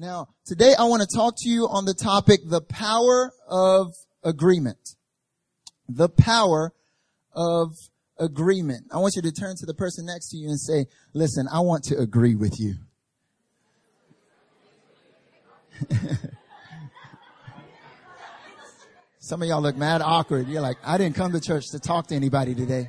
[0.00, 3.88] Now, today I want to talk to you on the topic, the power of
[4.24, 4.78] agreement.
[5.90, 6.72] The power
[7.34, 7.74] of
[8.18, 8.86] agreement.
[8.90, 11.60] I want you to turn to the person next to you and say, listen, I
[11.60, 12.76] want to agree with you.
[19.18, 20.48] Some of y'all look mad awkward.
[20.48, 22.88] You're like, I didn't come to church to talk to anybody today.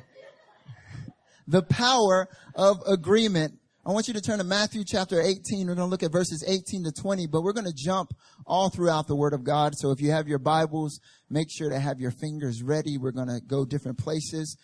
[1.46, 3.58] the power of agreement.
[3.84, 5.66] I want you to turn to Matthew chapter 18.
[5.66, 8.14] We're going to look at verses 18 to 20, but we're going to jump
[8.46, 9.74] all throughout the Word of God.
[9.76, 12.96] So if you have your Bibles, make sure to have your fingers ready.
[12.96, 14.56] We're going to go different places.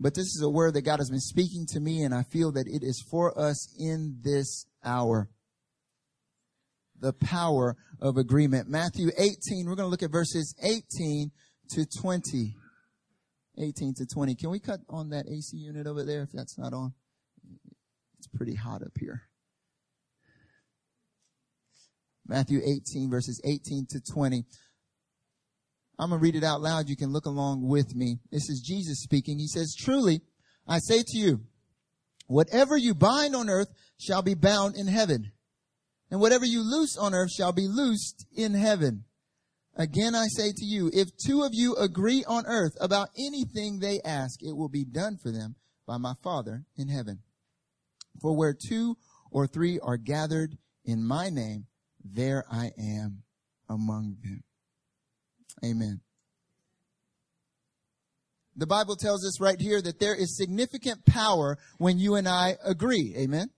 [0.00, 2.50] But this is a word that God has been speaking to me, and I feel
[2.52, 5.30] that it is for us in this hour.
[6.98, 8.68] The power of agreement.
[8.68, 11.30] Matthew 18, we're going to look at verses 18
[11.70, 12.56] to 20.
[13.58, 14.34] 18 to 20.
[14.34, 16.94] Can we cut on that AC unit over there if that's not on?
[18.26, 19.22] It's pretty hot up here.
[22.26, 24.44] Matthew 18 verses 18 to 20.
[25.98, 26.88] I'm going to read it out loud.
[26.88, 28.18] You can look along with me.
[28.30, 29.38] This is Jesus speaking.
[29.38, 30.20] He says, truly,
[30.66, 31.40] I say to you,
[32.26, 35.32] whatever you bind on earth shall be bound in heaven.
[36.10, 39.04] And whatever you loose on earth shall be loosed in heaven.
[39.76, 44.00] Again, I say to you, if two of you agree on earth about anything they
[44.04, 45.54] ask, it will be done for them
[45.86, 47.20] by my Father in heaven.
[48.20, 48.96] For where two
[49.30, 51.66] or three are gathered in my name,
[52.04, 53.22] there I am
[53.68, 54.42] among them.
[55.64, 56.00] Amen.
[58.56, 62.56] The Bible tells us right here that there is significant power when you and I
[62.64, 63.14] agree.
[63.18, 63.50] Amen.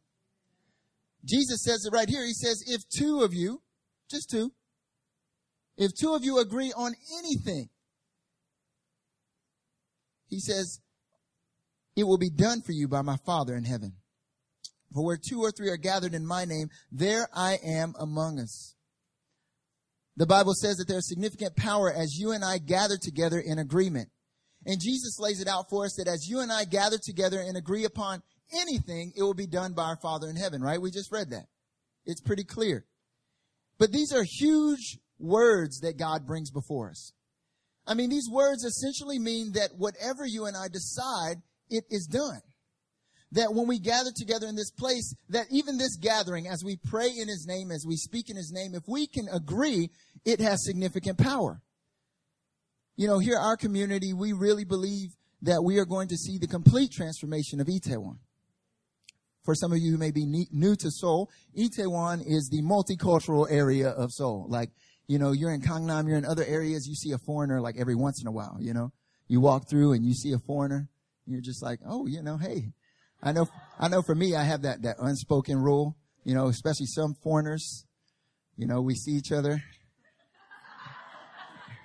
[1.25, 2.25] Jesus says it right here.
[2.25, 3.63] He says, if two of you,
[4.11, 4.53] just two,
[5.77, 7.69] if two of you agree on anything,
[10.27, 10.81] he says,
[11.97, 13.95] it will be done for you by my Father in heaven.
[14.95, 18.75] For where two or three are gathered in my name, there I am among us.
[20.17, 24.09] The Bible says that there's significant power as you and I gather together in agreement.
[24.67, 27.57] And Jesus lays it out for us that as you and I gather together and
[27.57, 30.81] agree upon anything, it will be done by our Father in heaven, right?
[30.81, 31.47] We just read that.
[32.05, 32.85] It's pretty clear.
[33.79, 37.13] But these are huge words that God brings before us.
[37.87, 41.37] I mean, these words essentially mean that whatever you and I decide,
[41.71, 42.41] it is done.
[43.33, 47.11] That when we gather together in this place, that even this gathering, as we pray
[47.11, 49.91] in His name, as we speak in His name, if we can agree,
[50.25, 51.61] it has significant power.
[52.97, 55.11] You know, here our community, we really believe
[55.43, 58.19] that we are going to see the complete transformation of Itaewon.
[59.45, 63.89] For some of you who may be new to Seoul, Itaewon is the multicultural area
[63.91, 64.47] of Seoul.
[64.49, 64.71] Like,
[65.07, 67.95] you know, you're in Gangnam, you're in other areas, you see a foreigner like every
[67.95, 68.93] once in a while, you know.
[69.27, 70.89] You walk through and you see a foreigner,
[71.27, 72.73] and you're just like, oh, you know, hey.
[73.23, 73.49] I know,
[73.79, 77.85] I know for me, I have that, that unspoken rule, you know, especially some foreigners,
[78.57, 79.63] you know, we see each other.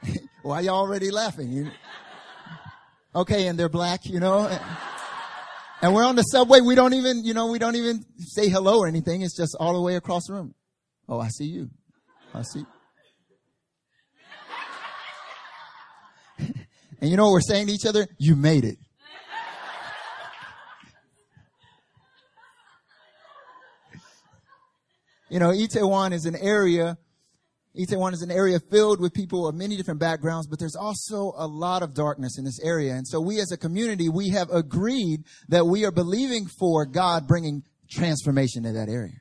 [0.43, 1.51] Why y'all already laughing?
[1.51, 1.71] You,
[3.15, 4.49] okay, and they're black, you know.
[5.81, 6.61] And we're on the subway.
[6.61, 9.21] We don't even, you know, we don't even say hello or anything.
[9.21, 10.55] It's just all the way across the room.
[11.09, 11.69] Oh, I see you.
[12.33, 12.65] I see.
[16.39, 18.07] and you know what we're saying to each other?
[18.17, 18.77] You made it.
[25.33, 26.97] You know, Itaewon is an area
[27.75, 31.47] Itaewon is an area filled with people of many different backgrounds, but there's also a
[31.47, 32.93] lot of darkness in this area.
[32.93, 37.27] And so we as a community, we have agreed that we are believing for God
[37.27, 39.15] bringing transformation in that area.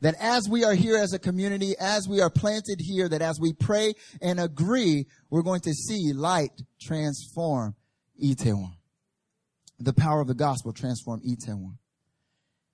[0.00, 3.38] That as we are here as a community, as we are planted here, that as
[3.38, 3.92] we pray
[4.22, 7.76] and agree, we're going to see light transform
[8.24, 8.72] Itaewon.
[9.78, 11.76] The power of the gospel transform Itaewon.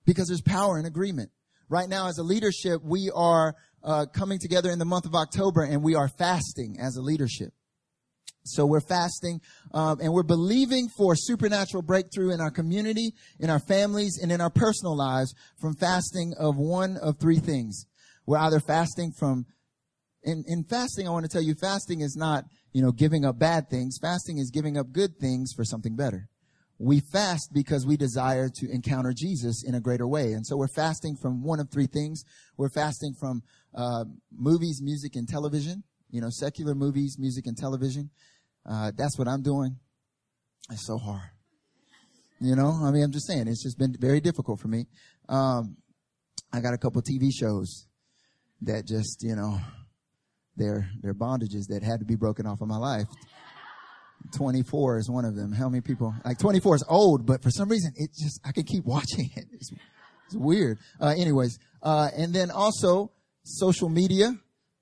[0.05, 1.31] Because there's power in agreement.
[1.69, 5.61] Right now as a leadership, we are uh, coming together in the month of October
[5.61, 7.53] and we are fasting as a leadership.
[8.43, 9.41] So we're fasting
[9.71, 14.41] um, and we're believing for supernatural breakthrough in our community, in our families, and in
[14.41, 17.85] our personal lives from fasting of one of three things.
[18.25, 19.45] We're either fasting from,
[20.23, 23.37] in, in fasting, I want to tell you, fasting is not, you know, giving up
[23.37, 23.99] bad things.
[24.01, 26.29] Fasting is giving up good things for something better.
[26.79, 30.31] We fast because we desire to encounter Jesus in a greater way.
[30.31, 32.23] And so we're fasting from one of three things.
[32.57, 33.43] We're fasting from
[33.75, 35.83] uh, movies, music, and television.
[36.09, 38.09] You know, secular movies, music, and television.
[38.65, 39.75] Uh, that's what I'm doing.
[40.71, 41.29] It's so hard.
[42.39, 44.85] You know, I mean, I'm just saying, it's just been very difficult for me.
[45.27, 45.75] Um,
[46.53, 47.87] I got a couple TV shows
[48.61, 49.59] that just, you know,
[50.55, 53.07] they're, they're bondages that had to be broken off of my life.
[54.35, 55.51] 24 is one of them.
[55.51, 58.63] How many people, like 24 is old, but for some reason it just, I can
[58.63, 59.45] keep watching it.
[59.51, 59.71] It's,
[60.27, 60.77] it's weird.
[60.99, 63.11] Uh, anyways, uh, and then also
[63.43, 64.35] social media.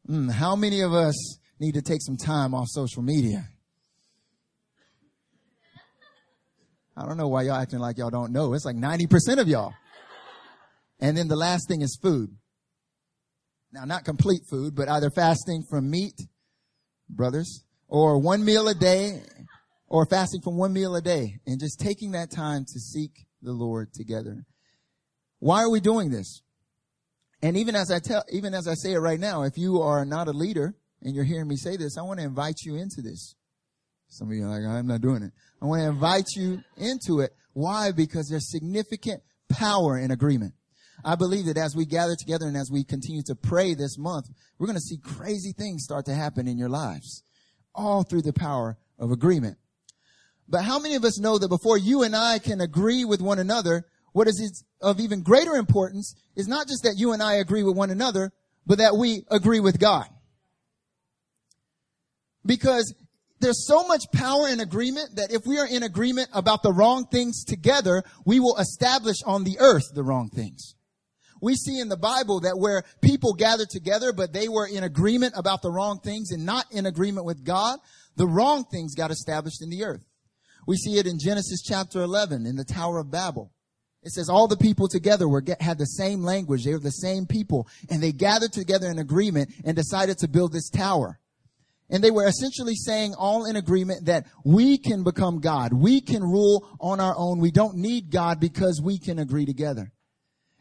[0.09, 3.47] Mm, how many of us need to take some time off social media?
[6.95, 8.53] I don't know why y'all acting like y'all don't know.
[8.53, 9.73] It's like 90% of y'all.
[10.99, 12.35] And then the last thing is food.
[13.71, 16.19] Now, not complete food, but either fasting from meat,
[17.07, 19.21] brothers, or one meal a day,
[19.87, 23.53] or fasting from one meal a day, and just taking that time to seek the
[23.53, 24.45] Lord together.
[25.39, 26.41] Why are we doing this?
[27.41, 30.05] And even as I tell, even as I say it right now, if you are
[30.05, 33.01] not a leader and you're hearing me say this, I want to invite you into
[33.01, 33.35] this.
[34.09, 35.31] Some of you are like, I'm not doing it.
[35.61, 37.31] I want to invite you into it.
[37.53, 37.91] Why?
[37.91, 40.53] Because there's significant power in agreement.
[41.05, 44.25] I believe that as we gather together and as we continue to pray this month,
[44.57, 47.23] we're going to see crazy things start to happen in your lives,
[47.77, 49.57] all through the power of agreement.
[50.49, 53.39] But how many of us know that before you and I can agree with one
[53.39, 57.63] another, what is of even greater importance is not just that you and I agree
[57.63, 58.31] with one another,
[58.65, 60.07] but that we agree with God.
[62.45, 62.93] Because
[63.39, 67.05] there's so much power in agreement that if we are in agreement about the wrong
[67.05, 70.75] things together, we will establish on the earth the wrong things.
[71.41, 75.33] We see in the Bible that where people gathered together, but they were in agreement
[75.35, 77.79] about the wrong things and not in agreement with God,
[78.15, 80.03] the wrong things got established in the earth.
[80.67, 83.51] We see it in Genesis chapter 11 in the Tower of Babel.
[84.03, 86.63] It says all the people together were had the same language.
[86.63, 90.53] They were the same people and they gathered together in agreement and decided to build
[90.53, 91.19] this tower.
[91.89, 95.71] And they were essentially saying all in agreement that we can become God.
[95.73, 97.39] We can rule on our own.
[97.39, 99.93] We don't need God because we can agree together.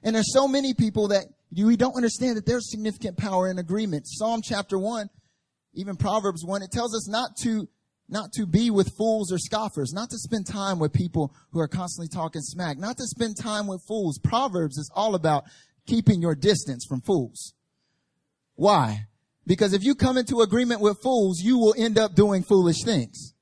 [0.06, 4.06] And there's so many people that we don't understand that there's significant power in agreement.
[4.06, 5.10] Psalm chapter one,
[5.74, 7.68] even Proverbs one, it tells us not to,
[8.08, 11.66] not to be with fools or scoffers, not to spend time with people who are
[11.66, 14.20] constantly talking smack, not to spend time with fools.
[14.22, 15.42] Proverbs is all about
[15.88, 17.54] keeping your distance from fools.
[18.54, 19.08] Why?
[19.44, 23.34] Because if you come into agreement with fools, you will end up doing foolish things.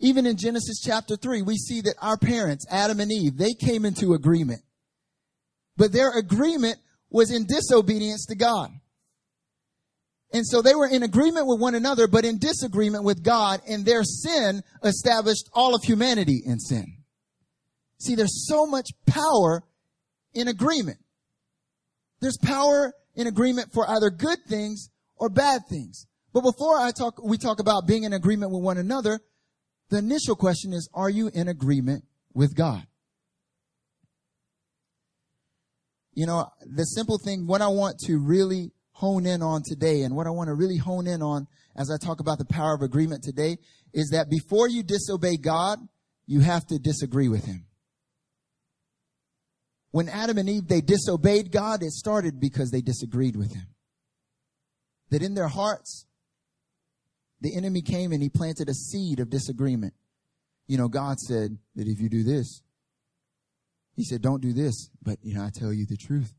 [0.00, 3.84] Even in Genesis chapter 3, we see that our parents, Adam and Eve, they came
[3.84, 4.62] into agreement
[5.76, 6.78] but their agreement
[7.10, 8.70] was in disobedience to God.
[10.32, 13.84] And so they were in agreement with one another, but in disagreement with God, and
[13.84, 16.98] their sin established all of humanity in sin.
[17.98, 19.64] See, there's so much power
[20.32, 20.98] in agreement.
[22.20, 26.06] There's power in agreement for either good things or bad things.
[26.32, 29.20] But before I talk, we talk about being in agreement with one another,
[29.88, 32.86] the initial question is, are you in agreement with God?
[36.14, 40.14] You know, the simple thing, what I want to really hone in on today and
[40.14, 41.46] what I want to really hone in on
[41.76, 43.58] as I talk about the power of agreement today
[43.94, 45.78] is that before you disobey God,
[46.26, 47.66] you have to disagree with him.
[49.92, 53.66] When Adam and Eve, they disobeyed God, it started because they disagreed with him.
[55.10, 56.06] That in their hearts,
[57.40, 59.94] the enemy came and he planted a seed of disagreement.
[60.68, 62.62] You know, God said that if you do this,
[64.00, 66.32] he said, don't do this, but you know, I tell you the truth.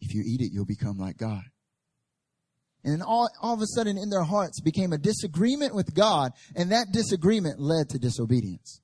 [0.00, 1.42] If you eat it, you'll become like God.
[2.84, 6.70] And all, all of a sudden in their hearts became a disagreement with God, and
[6.70, 8.80] that disagreement led to disobedience.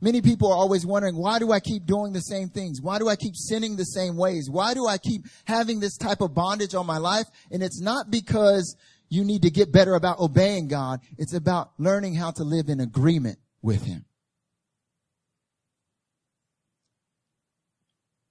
[0.00, 2.80] Many people are always wondering, why do I keep doing the same things?
[2.82, 4.48] Why do I keep sinning the same ways?
[4.50, 7.26] Why do I keep having this type of bondage on my life?
[7.52, 8.74] And it's not because
[9.10, 10.98] you need to get better about obeying God.
[11.18, 14.06] It's about learning how to live in agreement with Him.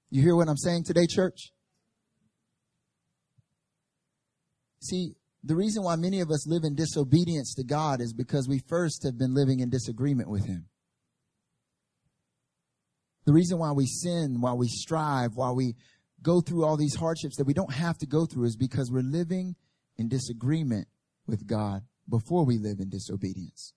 [0.10, 1.52] You hear what I'm saying today, church?
[4.82, 5.14] See,
[5.44, 9.04] the reason why many of us live in disobedience to God is because we first
[9.04, 10.66] have been living in disagreement with Him.
[13.26, 15.76] The reason why we sin, why we strive, why we
[16.22, 19.02] go through all these hardships that we don't have to go through is because we're
[19.02, 19.56] living
[19.98, 20.88] in disagreement
[21.28, 23.74] with God before we live in disobedience.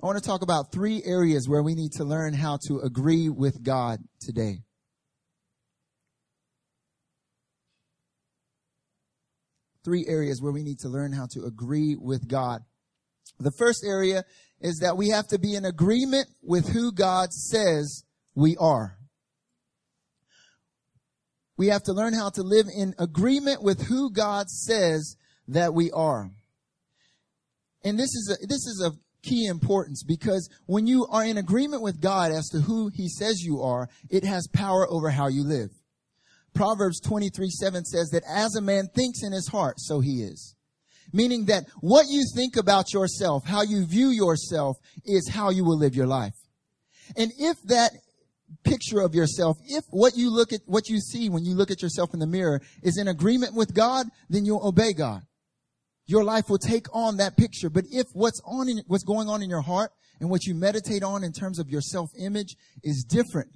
[0.00, 3.28] I want to talk about three areas where we need to learn how to agree
[3.28, 4.60] with God today.
[9.84, 12.62] Three areas where we need to learn how to agree with God.
[13.38, 14.24] The first area
[14.60, 18.96] is that we have to be in agreement with who God says we are.
[21.58, 25.16] We have to learn how to live in agreement with who God says
[25.48, 26.30] that we are.
[27.84, 28.92] And this is a, this is a
[29.22, 33.42] key importance because when you are in agreement with God as to who he says
[33.42, 35.70] you are, it has power over how you live.
[36.54, 40.54] Proverbs 23, 7 says that as a man thinks in his heart, so he is.
[41.12, 45.78] Meaning that what you think about yourself, how you view yourself is how you will
[45.78, 46.34] live your life.
[47.16, 47.92] And if that
[48.64, 51.82] picture of yourself, if what you look at, what you see when you look at
[51.82, 55.22] yourself in the mirror is in agreement with God, then you'll obey God.
[56.06, 57.70] Your life will take on that picture.
[57.70, 61.02] But if what's on in, what's going on in your heart and what you meditate
[61.02, 63.50] on in terms of your self-image is different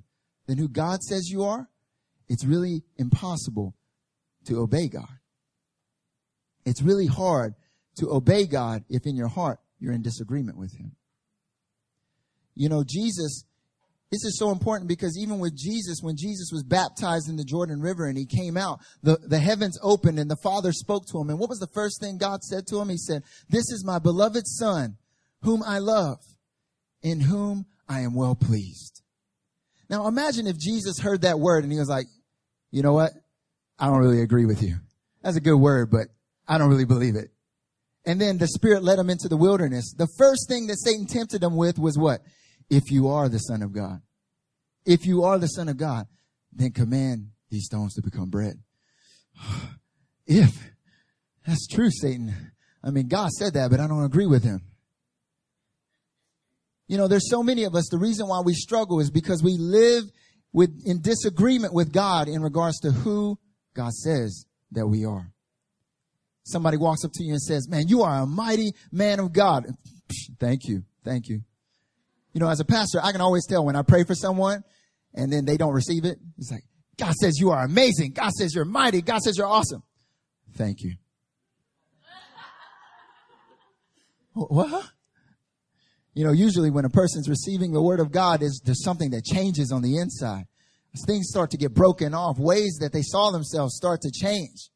[0.46, 1.68] than who God says you are,
[2.28, 3.74] it's really impossible
[4.46, 5.18] to obey God.
[6.64, 7.54] It's really hard
[7.96, 10.96] to obey God if in your heart you're in disagreement with Him.
[12.54, 13.44] You know, Jesus,
[14.10, 17.80] this is so important because even with Jesus, when Jesus was baptized in the Jordan
[17.80, 21.28] River and he came out, the, the heavens opened and the Father spoke to him.
[21.28, 22.88] And what was the first thing God said to him?
[22.88, 24.96] He said, This is my beloved Son,
[25.42, 26.18] whom I love,
[27.02, 29.02] in whom I am well pleased.
[29.90, 32.06] Now imagine if Jesus heard that word and he was like,
[32.70, 33.10] You know what?
[33.78, 34.76] I don't really agree with you.
[35.22, 36.06] That's a good word, but
[36.46, 37.30] I don't really believe it.
[38.04, 39.92] And then the Spirit led him into the wilderness.
[39.92, 42.20] The first thing that Satan tempted him with was what?
[42.68, 44.00] If you are the Son of God.
[44.85, 46.06] If you are the Son of God,
[46.52, 48.58] then command these stones to become bread.
[50.26, 50.50] if.
[51.46, 52.35] That's true, Satan.
[52.82, 54.62] I mean, God said that, but I don't agree with him.
[56.88, 57.88] You know, there's so many of us.
[57.90, 60.04] The reason why we struggle is because we live
[60.52, 63.38] with, in disagreement with God in regards to who
[63.75, 65.32] God says that we are.
[66.44, 69.66] Somebody walks up to you and says, man, you are a mighty man of God.
[70.38, 70.85] Thank you.
[71.04, 71.42] Thank you.
[72.36, 74.62] You know, as a pastor, I can always tell when I pray for someone
[75.14, 76.18] and then they don't receive it.
[76.36, 76.64] It's like,
[76.98, 78.12] God says you are amazing.
[78.12, 79.00] God says you're mighty.
[79.00, 79.82] God says you're awesome.
[80.52, 80.96] Thank you.
[84.34, 84.84] what?
[86.12, 89.24] You know, usually when a person's receiving the word of God, is there's something that
[89.24, 90.44] changes on the inside.
[90.92, 94.68] As things start to get broken off, ways that they saw themselves start to change.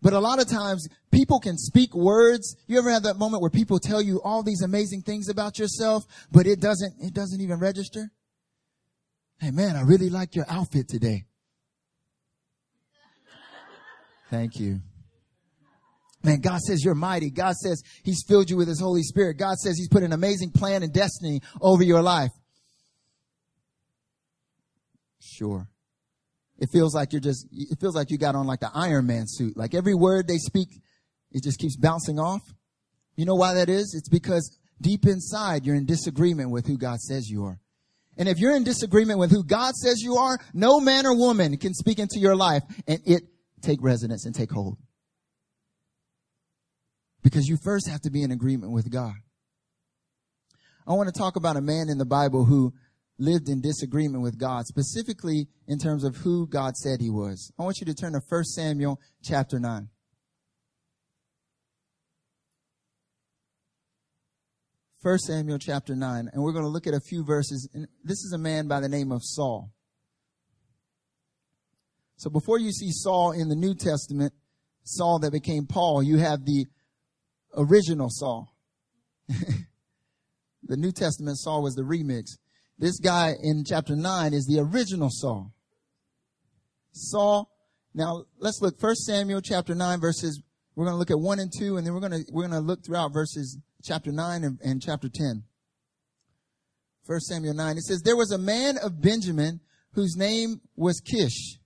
[0.00, 2.56] But a lot of times people can speak words.
[2.66, 6.04] You ever have that moment where people tell you all these amazing things about yourself,
[6.30, 8.10] but it doesn't, it doesn't even register?
[9.40, 11.24] Hey man, I really like your outfit today.
[14.30, 14.80] Thank you.
[16.22, 17.30] Man, God says you're mighty.
[17.30, 19.38] God says He's filled you with His Holy Spirit.
[19.38, 22.30] God says He's put an amazing plan and destiny over your life.
[25.20, 25.68] Sure.
[26.58, 29.24] It feels like you're just, it feels like you got on like the Iron Man
[29.26, 29.56] suit.
[29.56, 30.68] Like every word they speak,
[31.30, 32.42] it just keeps bouncing off.
[33.16, 33.94] You know why that is?
[33.96, 37.60] It's because deep inside you're in disagreement with who God says you are.
[38.16, 41.56] And if you're in disagreement with who God says you are, no man or woman
[41.56, 43.22] can speak into your life and it
[43.62, 44.76] take residence and take hold.
[47.22, 49.14] Because you first have to be in agreement with God.
[50.86, 52.72] I want to talk about a man in the Bible who
[53.18, 57.52] lived in disagreement with God, specifically in terms of who God said he was.
[57.58, 59.88] I want you to turn to 1 Samuel chapter 9.
[65.00, 67.68] First Samuel chapter 9, and we're going to look at a few verses.
[67.72, 69.70] And this is a man by the name of Saul.
[72.16, 74.32] So before you see Saul in the New Testament,
[74.82, 76.66] Saul that became Paul, you have the
[77.56, 78.52] original Saul.
[79.28, 82.36] the New Testament Saul was the remix.
[82.78, 85.52] This guy in chapter 9 is the original Saul.
[86.92, 87.50] Saul.
[87.92, 90.40] Now let's look First Samuel chapter 9 verses
[90.76, 92.60] we're going to look at 1 and 2 and then we're going to we're going
[92.60, 95.42] to look throughout verses chapter 9 and, and chapter 10.
[97.04, 99.60] First Samuel 9 it says there was a man of Benjamin
[99.94, 101.58] whose name was Kish.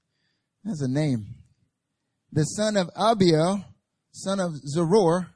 [0.65, 1.27] That's a name.
[2.33, 3.63] The son of Abiel,
[4.13, 5.27] son of Zeror,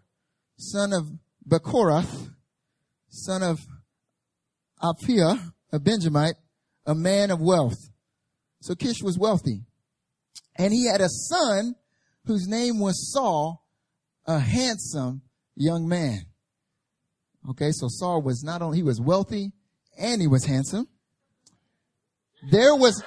[0.56, 1.10] son of
[1.46, 2.30] Bechorath,
[3.10, 3.60] son of
[4.82, 6.36] Aphiah, a Benjamite,
[6.86, 7.78] a man of wealth.
[8.60, 9.62] So Kish was wealthy.
[10.56, 11.74] And he had a son
[12.24, 13.64] whose name was Saul,
[14.26, 15.22] a handsome
[15.54, 16.20] young man.
[17.50, 19.52] Okay, so Saul was not only, he was wealthy
[19.98, 20.88] and he was handsome.
[22.50, 23.02] There was,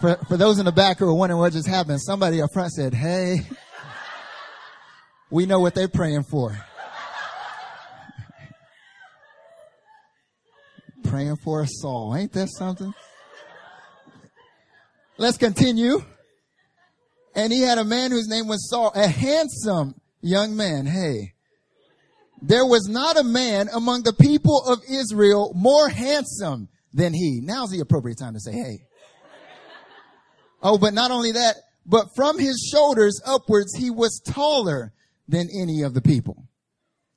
[0.00, 2.72] for, for those in the back who are wondering what just happened, somebody up front
[2.72, 3.38] said, hey,
[5.30, 6.56] we know what they're praying for.
[11.18, 12.14] Praying for a soul.
[12.14, 12.94] Ain't that something?
[15.16, 16.00] Let's continue.
[17.34, 20.86] And he had a man whose name was Saul, a handsome young man.
[20.86, 21.34] Hey,
[22.40, 27.40] there was not a man among the people of Israel more handsome than he.
[27.42, 28.84] Now's the appropriate time to say, hey.
[30.62, 34.92] Oh, but not only that, but from his shoulders upwards, he was taller
[35.26, 36.44] than any of the people.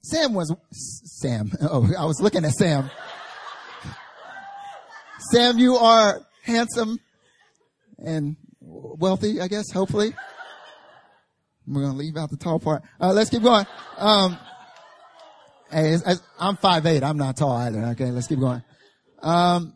[0.01, 1.51] Sam was, Sam.
[1.61, 2.89] Oh, I was looking at Sam.
[5.29, 6.99] Sam, you are handsome
[8.03, 10.13] and wealthy, I guess, hopefully.
[11.67, 12.81] We're going to leave out the tall part.
[12.99, 13.65] Uh, let's keep going.
[13.97, 14.37] Um,
[15.71, 17.03] it's, it's, I'm five eight.
[17.03, 17.79] I'm not tall either.
[17.91, 18.63] Okay, let's keep going.
[19.21, 19.73] Um,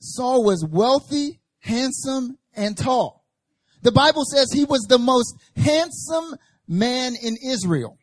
[0.00, 3.24] Saul was wealthy, handsome, and tall.
[3.82, 6.36] The Bible says he was the most handsome
[6.68, 7.98] man in Israel.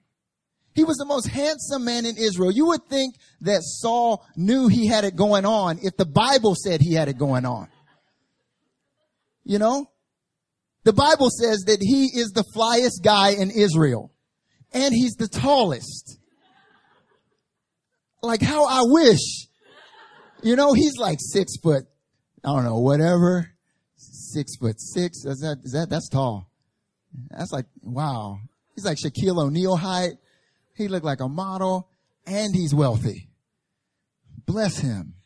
[0.73, 2.51] He was the most handsome man in Israel.
[2.51, 6.81] You would think that Saul knew he had it going on if the Bible said
[6.81, 7.67] he had it going on.
[9.43, 9.87] You know?
[10.83, 14.11] The Bible says that he is the flyest guy in Israel.
[14.73, 16.17] And he's the tallest.
[18.23, 19.47] Like how I wish.
[20.41, 21.83] You know, he's like six foot,
[22.43, 23.51] I don't know, whatever.
[23.97, 25.25] Six foot six.
[25.25, 26.49] Is that, is that, that's tall.
[27.29, 28.39] That's like, wow.
[28.75, 30.13] He's like Shaquille O'Neal height.
[30.75, 31.89] He looked like a model
[32.25, 33.29] and he's wealthy.
[34.45, 35.15] Bless him.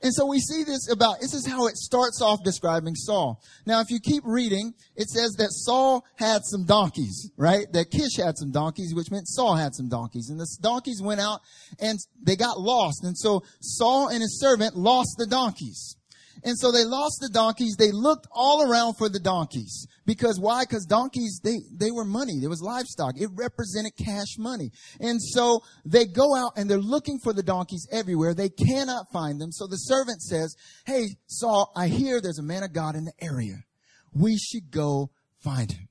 [0.00, 3.42] And so we see this about, this is how it starts off describing Saul.
[3.66, 7.66] Now, if you keep reading, it says that Saul had some donkeys, right?
[7.72, 10.28] That Kish had some donkeys, which meant Saul had some donkeys.
[10.30, 11.40] And the donkeys went out
[11.80, 13.02] and they got lost.
[13.02, 15.97] And so Saul and his servant lost the donkeys.
[16.44, 17.76] And so they lost the donkeys.
[17.76, 19.86] They looked all around for the donkeys.
[20.06, 20.64] Because why?
[20.64, 22.40] Because donkeys, they, they were money.
[22.42, 23.14] It was livestock.
[23.18, 24.70] It represented cash money.
[25.00, 28.34] And so they go out and they're looking for the donkeys everywhere.
[28.34, 29.52] They cannot find them.
[29.52, 30.54] So the servant says,
[30.86, 33.64] Hey, Saul, I hear there's a man of God in the area.
[34.12, 35.88] We should go find him.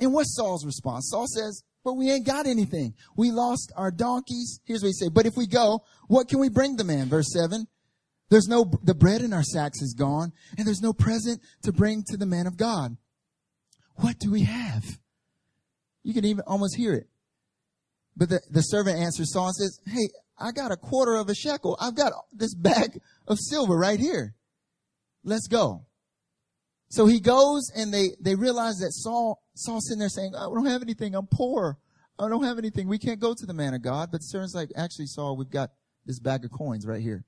[0.00, 1.08] And what's Saul's response?
[1.10, 2.94] Saul says, but we ain't got anything.
[3.16, 4.60] We lost our donkeys.
[4.64, 5.08] Here's what he say.
[5.08, 7.08] But if we go, what can we bring the man?
[7.08, 7.66] Verse seven.
[8.30, 12.04] There's no, the bread in our sacks is gone, and there's no present to bring
[12.08, 12.96] to the man of God.
[13.96, 14.84] What do we have?
[16.02, 17.08] You can even almost hear it.
[18.16, 20.08] But the, the servant answers Saul and says, Hey,
[20.38, 21.76] I got a quarter of a shekel.
[21.80, 24.34] I've got this bag of silver right here.
[25.24, 25.86] Let's go.
[26.90, 30.66] So he goes and they, they realize that Saul, Saul's sitting there saying, I don't
[30.66, 31.14] have anything.
[31.14, 31.78] I'm poor.
[32.18, 32.88] I don't have anything.
[32.88, 34.10] We can't go to the man of God.
[34.10, 35.70] But the servant's like, actually, Saul, we've got
[36.06, 37.24] this bag of coins right here.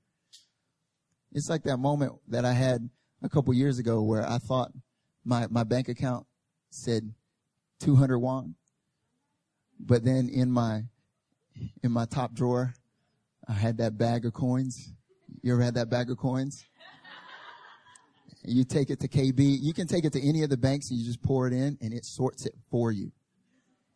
[1.33, 2.89] It's like that moment that I had
[3.23, 4.71] a couple years ago where I thought
[5.23, 6.25] my, my bank account
[6.69, 7.13] said
[7.79, 8.55] 200 won.
[9.79, 10.83] But then in my,
[11.83, 12.73] in my top drawer,
[13.47, 14.93] I had that bag of coins.
[15.41, 16.65] You ever had that bag of coins?
[18.43, 19.57] You take it to KB.
[19.61, 21.77] You can take it to any of the banks and you just pour it in
[21.79, 23.11] and it sorts it for you.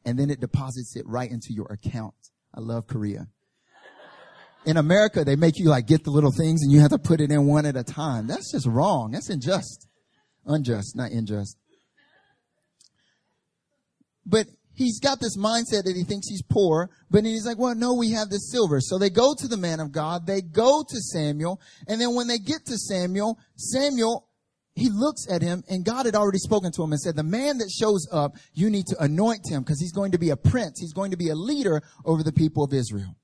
[0.05, 2.13] And then it deposits it right into your account.
[2.53, 3.27] I love Korea
[4.65, 7.21] in America, they make you like get the little things and you have to put
[7.21, 8.27] it in one at a time.
[8.27, 9.11] That's just wrong.
[9.11, 9.87] That's unjust.
[10.45, 11.57] Unjust, not unjust.
[14.25, 17.93] But he's got this mindset that he thinks he's poor, but he's like, well, no,
[17.93, 18.79] we have this silver.
[18.81, 20.25] So they go to the man of God.
[20.25, 21.59] They go to Samuel.
[21.87, 24.27] And then when they get to Samuel, Samuel,
[24.73, 27.59] he looks at him and God had already spoken to him and said, the man
[27.59, 30.79] that shows up, you need to anoint him because he's going to be a prince.
[30.79, 33.15] He's going to be a leader over the people of Israel.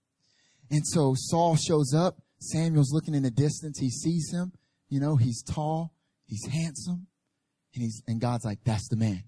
[0.71, 2.17] And so Saul shows up.
[2.39, 3.77] Samuel's looking in the distance.
[3.77, 4.53] He sees him.
[4.89, 5.93] You know, he's tall.
[6.25, 7.07] He's handsome.
[7.75, 9.23] And he's, and God's like, that's the man.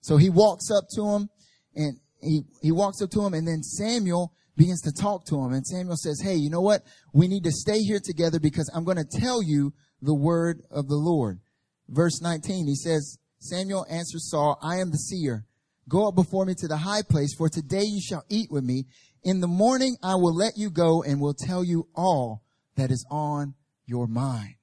[0.00, 1.28] So he walks up to him
[1.74, 5.52] and he, he walks up to him and then Samuel begins to talk to him.
[5.52, 6.82] And Samuel says, Hey, you know what?
[7.12, 10.88] We need to stay here together because I'm going to tell you the word of
[10.88, 11.40] the Lord.
[11.88, 15.44] Verse 19, he says, Samuel answers Saul, I am the seer.
[15.88, 18.84] Go up before me to the high place, for today you shall eat with me.
[19.22, 22.42] In the morning I will let you go and will tell you all
[22.76, 23.54] that is on
[23.86, 24.54] your mind.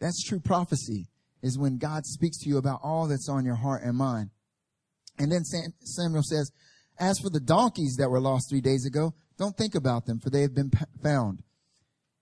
[0.00, 1.08] That's true prophecy
[1.42, 4.30] is when God speaks to you about all that's on your heart and mind.
[5.18, 6.52] And then Samuel says,
[6.98, 10.28] as for the donkeys that were lost three days ago, don't think about them for
[10.28, 10.70] they have been
[11.02, 11.42] found.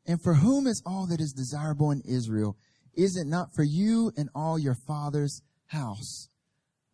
[0.06, 2.56] And for whom is all that is desirable in Israel?
[2.94, 6.28] Is it not for you and all your father's house?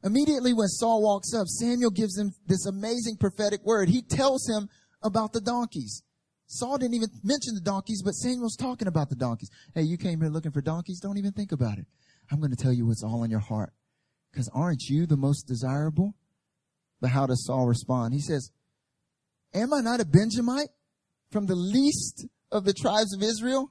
[0.05, 3.89] Immediately when Saul walks up, Samuel gives him this amazing prophetic word.
[3.89, 4.69] He tells him
[5.03, 6.03] about the donkeys.
[6.47, 9.51] Saul didn't even mention the donkeys, but Samuel's talking about the donkeys.
[9.75, 11.01] Hey, you came here looking for donkeys?
[11.01, 11.87] Don't even think about it.
[12.31, 13.73] I'm going to tell you what's all in your heart.
[14.31, 16.15] Because aren't you the most desirable?
[17.01, 18.13] But how does Saul respond?
[18.13, 18.51] He says,
[19.55, 20.69] Am I not a Benjamite
[21.31, 23.71] from the least of the tribes of Israel?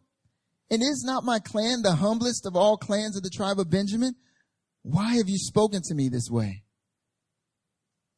[0.72, 4.16] And is not my clan the humblest of all clans of the tribe of Benjamin?
[4.84, 6.64] Why have you spoken to me this way?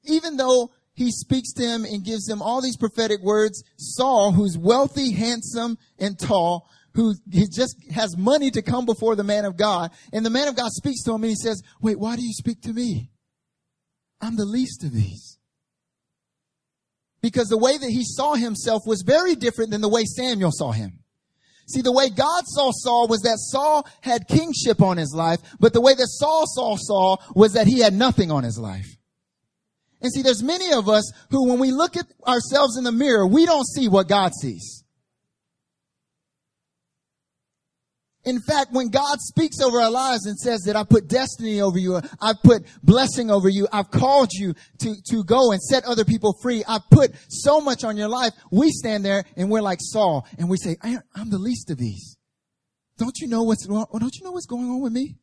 [0.03, 4.57] Even though he speaks to him and gives him all these prophetic words, Saul, who's
[4.57, 9.57] wealthy, handsome, and tall, who he just has money to come before the man of
[9.57, 12.23] God, and the man of God speaks to him and he says, wait, why do
[12.23, 13.11] you speak to me?
[14.21, 15.37] I'm the least of these.
[17.21, 20.71] Because the way that he saw himself was very different than the way Samuel saw
[20.71, 20.99] him.
[21.67, 25.73] See, the way God saw Saul was that Saul had kingship on his life, but
[25.73, 28.97] the way that Saul saw Saul was that he had nothing on his life.
[30.01, 33.25] And see, there's many of us who, when we look at ourselves in the mirror,
[33.25, 34.84] we don't see what God sees.
[38.25, 41.77] In fact, when God speaks over our lives and says that I put destiny over
[41.77, 46.03] you, I've put blessing over you, I've called you to, to go and set other
[46.03, 49.79] people free, I've put so much on your life, we stand there and we're like
[49.79, 52.17] Saul and we say, I'm the least of these.
[52.97, 53.85] Don't you know what's wrong?
[53.93, 55.17] Oh, don't you know what's going on with me?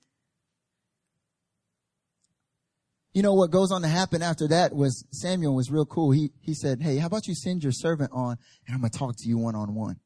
[3.15, 6.13] You know what goes on to happen after that was Samuel was real cool.
[6.13, 8.37] He, he said, Hey, how about you send your servant on
[8.67, 9.97] and I'm going to talk to you one on one.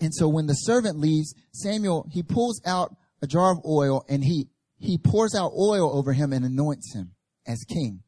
[0.00, 4.22] And so when the servant leaves, Samuel, he pulls out a jar of oil and
[4.22, 7.12] he, he pours out oil over him and anoints him
[7.46, 8.02] as king.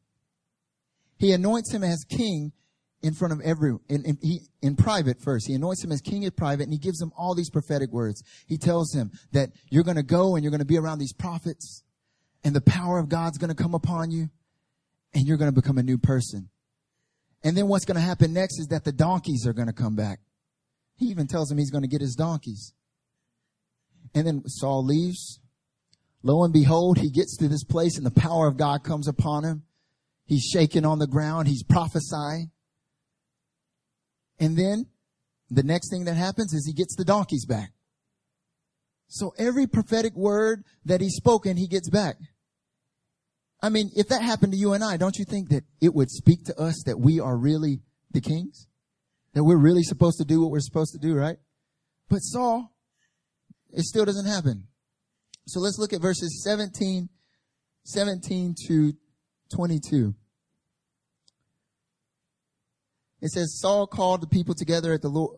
[1.17, 2.53] He anoints him as king
[3.01, 5.47] in front of every, in, in, he, in private first.
[5.47, 8.23] He anoints him as king in private and he gives him all these prophetic words.
[8.45, 11.13] He tells him that you're going to go and you're going to be around these
[11.13, 11.83] prophets
[12.43, 14.29] and the power of God's going to come upon you
[15.13, 16.49] and you're going to become a new person.
[17.43, 19.95] And then what's going to happen next is that the donkeys are going to come
[19.95, 20.19] back.
[20.99, 22.73] He even tells him he's going to get his donkeys.
[24.13, 25.39] And then Saul leaves.
[26.23, 29.45] Lo and behold, he gets to this place and the power of God comes upon
[29.45, 29.63] him.
[30.25, 31.47] He's shaking on the ground.
[31.47, 32.51] He's prophesying.
[34.41, 34.87] And then
[35.49, 37.71] the next thing that happens is he gets the donkeys back.
[39.07, 42.17] So every prophetic word that he's spoken, he gets back.
[43.61, 46.11] I mean, if that happened to you and I, don't you think that it would
[46.11, 47.79] speak to us that we are really
[48.11, 48.68] the kings?
[49.33, 51.37] That we're really supposed to do what we're supposed to do, right?
[52.09, 52.71] But Saul,
[53.71, 54.67] it still doesn't happen.
[55.45, 57.09] So let's look at verses 17,
[57.83, 58.93] 17 to
[59.55, 60.13] 22.
[63.21, 65.37] It says, Saul called the people together at the Lord,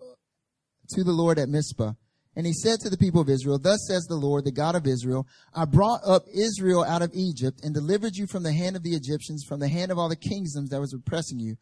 [0.89, 1.93] to the Lord at Mizpah.
[2.35, 4.87] And he said to the people of Israel, Thus says the Lord, the God of
[4.87, 8.83] Israel, I brought up Israel out of Egypt and delivered you from the hand of
[8.83, 11.57] the Egyptians, from the hand of all the kingdoms that was oppressing you.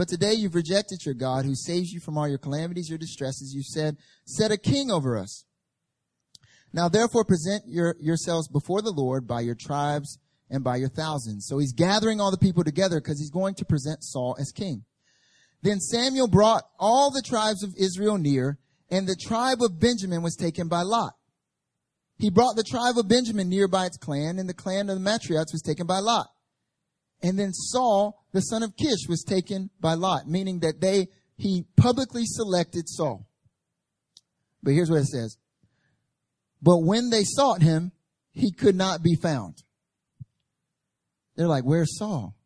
[0.00, 3.52] But today you've rejected your God who saves you from all your calamities, your distresses.
[3.54, 5.44] You said, set a king over us.
[6.72, 11.44] Now therefore present your, yourselves before the Lord by your tribes and by your thousands.
[11.46, 14.86] So he's gathering all the people together because he's going to present Saul as king.
[15.60, 18.56] Then Samuel brought all the tribes of Israel near
[18.90, 21.12] and the tribe of Benjamin was taken by Lot.
[22.16, 25.04] He brought the tribe of Benjamin near by its clan and the clan of the
[25.04, 26.28] Matrites was taken by Lot.
[27.22, 31.64] And then Saul, the son of Kish, was taken by Lot, meaning that they, he
[31.76, 33.26] publicly selected Saul.
[34.62, 35.36] But here's what it says.
[36.62, 37.92] But when they sought him,
[38.32, 39.56] he could not be found.
[41.36, 42.36] They're like, where's Saul?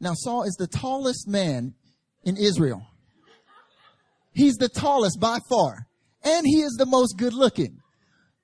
[0.00, 1.74] Now Saul is the tallest man
[2.24, 2.86] in Israel.
[4.32, 5.86] He's the tallest by far.
[6.24, 7.80] And he is the most good looking.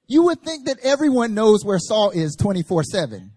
[0.06, 3.32] You would think that everyone knows where Saul is 24 7.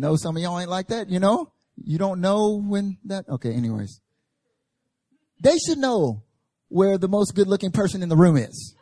[0.00, 1.52] No, some of y'all ain't like that, you know?
[1.76, 4.00] You don't know when that, okay, anyways.
[5.42, 6.22] They should know
[6.68, 8.74] where the most good looking person in the room is.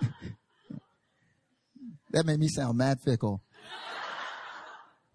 [2.12, 3.42] that made me sound mad fickle.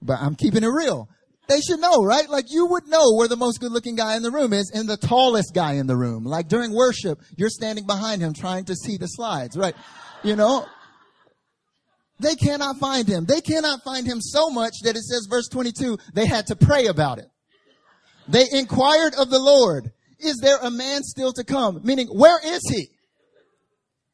[0.03, 1.09] But I'm keeping it real.
[1.47, 2.29] They should know, right?
[2.29, 4.87] Like you would know where the most good looking guy in the room is and
[4.87, 6.25] the tallest guy in the room.
[6.25, 9.75] Like during worship, you're standing behind him trying to see the slides, right?
[10.23, 10.67] You know,
[12.21, 13.25] they cannot find him.
[13.25, 16.87] They cannot find him so much that it says verse 22, they had to pray
[16.87, 17.27] about it.
[18.27, 21.81] They inquired of the Lord, is there a man still to come?
[21.83, 22.87] Meaning, where is he?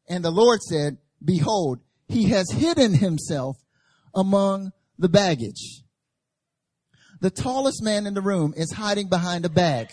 [0.10, 3.58] And the Lord said, behold, he has hidden himself
[4.16, 5.84] among the baggage.
[7.20, 9.92] The tallest man in the room is hiding behind a bag.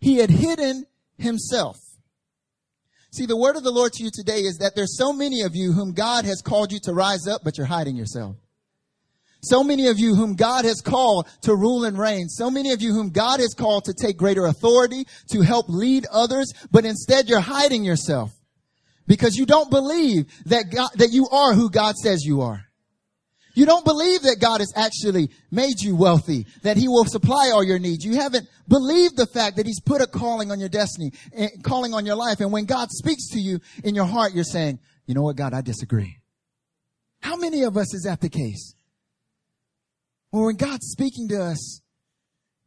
[0.00, 0.84] He had hidden
[1.16, 1.76] himself.
[3.14, 5.54] See, the word of the Lord to you today is that there's so many of
[5.54, 8.34] you whom God has called you to rise up, but you're hiding yourself.
[9.40, 12.28] So many of you whom God has called to rule and reign.
[12.28, 16.06] So many of you whom God has called to take greater authority, to help lead
[16.10, 18.32] others, but instead you're hiding yourself
[19.06, 22.64] because you don't believe that God, that you are who God says you are.
[23.54, 27.62] You don't believe that God has actually made you wealthy, that he will supply all
[27.62, 28.04] your needs.
[28.04, 31.94] You haven't believed the fact that he's put a calling on your destiny, eh, calling
[31.94, 32.40] on your life.
[32.40, 35.54] And when God speaks to you in your heart, you're saying, you know what, God,
[35.54, 36.18] I disagree.
[37.20, 38.74] How many of us is that the case?
[40.32, 41.80] Well, when God's speaking to us,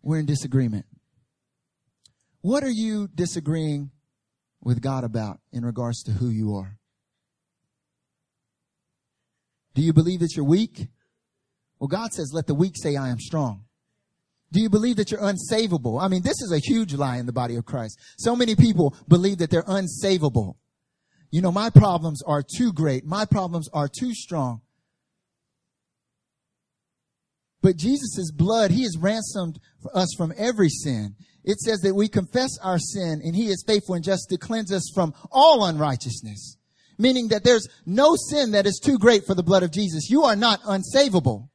[0.02, 0.86] we're in disagreement.
[2.42, 3.92] What are you disagreeing
[4.62, 6.77] with God about in regards to who you are?
[9.78, 10.88] Do you believe that you're weak?
[11.80, 13.66] Well, God says, let the weak say, I am strong.
[14.52, 16.02] Do you believe that you're unsavable?
[16.02, 18.00] I mean, this is a huge lie in the body of Christ.
[18.18, 20.56] So many people believe that they're unsavable.
[21.30, 23.06] you know, my problems are too great.
[23.06, 24.62] My problems are too strong.
[27.62, 29.60] But Jesus' blood, He has ransomed
[29.94, 31.14] us from every sin.
[31.44, 34.72] It says that we confess our sin and He is faithful and just to cleanse
[34.72, 36.57] us from all unrighteousness.
[36.98, 40.10] Meaning that there's no sin that is too great for the blood of Jesus.
[40.10, 41.50] You are not unsavable.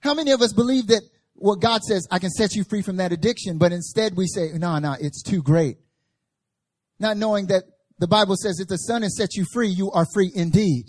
[0.00, 1.02] How many of us believe that
[1.34, 4.50] what God says, I can set you free from that addiction, but instead we say,
[4.54, 5.78] no, no, it's too great.
[6.98, 7.64] Not knowing that
[7.98, 10.86] the Bible says if the Son has set you free, you are free indeed.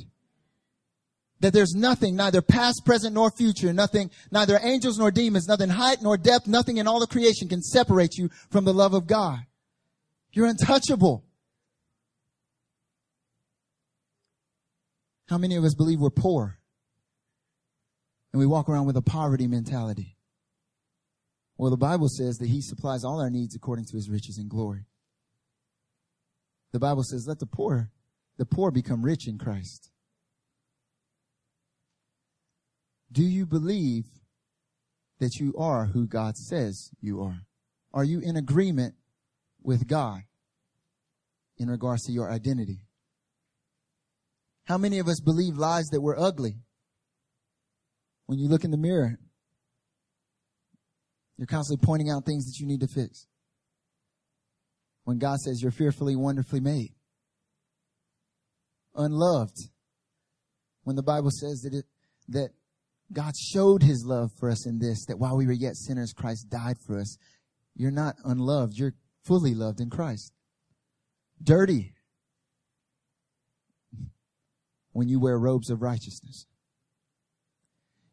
[1.41, 6.01] That there's nothing, neither past, present, nor future, nothing, neither angels nor demons, nothing height
[6.01, 9.39] nor depth, nothing in all the creation can separate you from the love of God.
[10.31, 11.24] You're untouchable.
[15.27, 16.59] How many of us believe we're poor?
[18.31, 20.17] And we walk around with a poverty mentality.
[21.57, 24.49] Well, the Bible says that He supplies all our needs according to His riches and
[24.49, 24.85] glory.
[26.73, 27.91] The Bible says, let the poor,
[28.37, 29.89] the poor become rich in Christ.
[33.11, 34.03] Do you believe
[35.19, 37.43] that you are who God says you are?
[37.93, 38.95] Are you in agreement
[39.63, 40.23] with God
[41.57, 42.84] in regards to your identity?
[44.65, 46.55] How many of us believe lies that we're ugly?
[48.25, 49.19] When you look in the mirror,
[51.37, 53.27] you're constantly pointing out things that you need to fix.
[55.03, 56.93] When God says you're fearfully, wonderfully made.
[58.95, 59.69] Unloved.
[60.83, 61.85] When the Bible says that it,
[62.29, 62.49] that
[63.13, 66.49] God showed his love for us in this, that while we were yet sinners, Christ
[66.49, 67.17] died for us.
[67.75, 68.73] You're not unloved.
[68.75, 70.31] You're fully loved in Christ.
[71.43, 71.94] Dirty
[74.95, 76.45] when you wear robes of righteousness.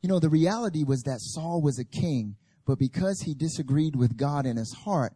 [0.00, 2.34] You know, the reality was that Saul was a king,
[2.66, 5.12] but because he disagreed with God in his heart,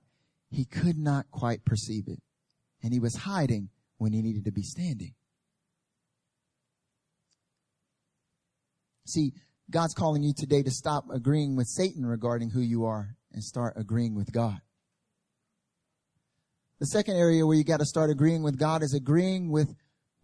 [0.48, 2.22] he could not quite perceive it.
[2.84, 5.14] And he was hiding when he needed to be standing.
[9.04, 9.32] See,
[9.68, 13.74] God's calling you today to stop agreeing with Satan regarding who you are and start
[13.76, 14.60] agreeing with God.
[16.78, 19.74] The second area where you got to start agreeing with God is agreeing with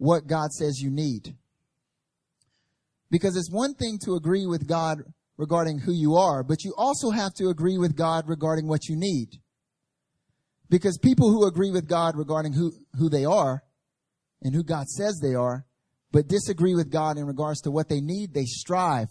[0.02, 1.36] what God says you need.
[3.08, 4.98] Because it's one thing to agree with God
[5.36, 8.96] regarding who you are, but you also have to agree with God regarding what you
[8.96, 9.40] need.
[10.68, 13.62] Because people who agree with God regarding who, who they are
[14.42, 15.66] and who God says they are,
[16.10, 19.08] but disagree with God in regards to what they need, they strive.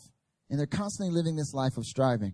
[0.49, 2.33] And they're constantly living this life of striving.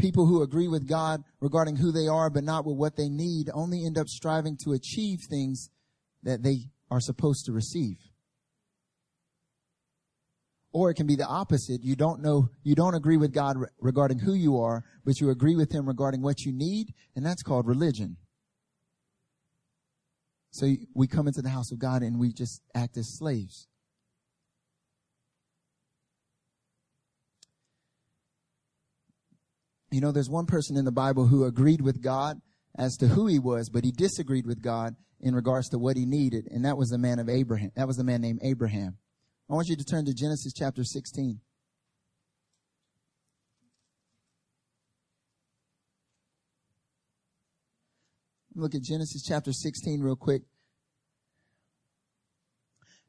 [0.00, 3.50] People who agree with God regarding who they are, but not with what they need,
[3.54, 5.70] only end up striving to achieve things
[6.22, 7.96] that they are supposed to receive.
[10.72, 11.82] Or it can be the opposite.
[11.82, 15.56] You don't know, you don't agree with God regarding who you are, but you agree
[15.56, 18.16] with Him regarding what you need, and that's called religion.
[20.52, 23.68] So we come into the house of God and we just act as slaves.
[29.90, 32.40] You know, there's one person in the Bible who agreed with God
[32.78, 36.06] as to who he was, but he disagreed with God in regards to what he
[36.06, 37.72] needed, and that was the man of Abraham.
[37.76, 38.96] That was the man named Abraham.
[39.50, 41.40] I want you to turn to Genesis chapter 16.
[48.54, 50.42] Look at Genesis chapter 16 real quick.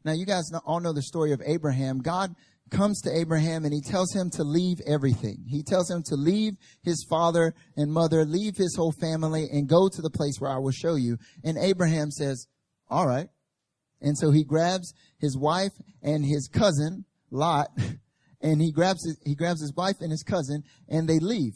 [0.04, 2.00] Now, you guys all know the story of Abraham.
[2.00, 2.34] God
[2.72, 5.46] comes to Abraham and he tells him to leave everything.
[5.48, 9.90] He tells him to leave his father and mother, leave his whole family and go
[9.90, 11.18] to the place where I will show you.
[11.44, 12.48] And Abraham says,
[12.90, 13.28] all right.
[14.02, 17.68] And so he grabs his wife and his cousin, Lot,
[18.42, 21.54] and he grabs his, he grabs his wife and his cousin and they leave.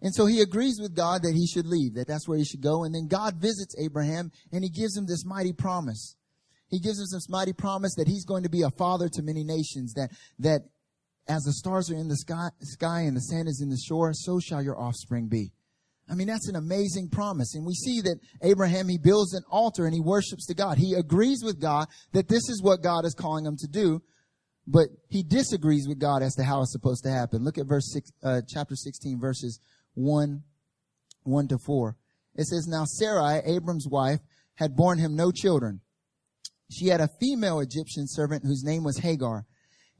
[0.00, 2.60] And so he agrees with God that he should leave, that that's where he should
[2.60, 2.84] go.
[2.84, 6.16] And then God visits Abraham and he gives him this mighty promise.
[6.74, 9.44] He gives us this mighty promise that he's going to be a father to many
[9.44, 10.10] nations, that,
[10.40, 10.62] that
[11.28, 14.12] as the stars are in the sky, sky and the sand is in the shore,
[14.12, 15.52] so shall your offspring be.
[16.10, 17.54] I mean, that's an amazing promise.
[17.54, 20.76] And we see that Abraham, he builds an altar and he worships to God.
[20.76, 24.02] He agrees with God that this is what God is calling him to do,
[24.66, 27.44] but he disagrees with God as to how it's supposed to happen.
[27.44, 29.60] Look at verse six, uh, chapter 16, verses
[29.94, 30.42] 1,
[31.22, 31.96] 1 to 4.
[32.34, 34.18] It says, Now Sarai, Abram's wife,
[34.56, 35.80] had borne him no children.
[36.70, 39.46] She had a female Egyptian servant whose name was Hagar.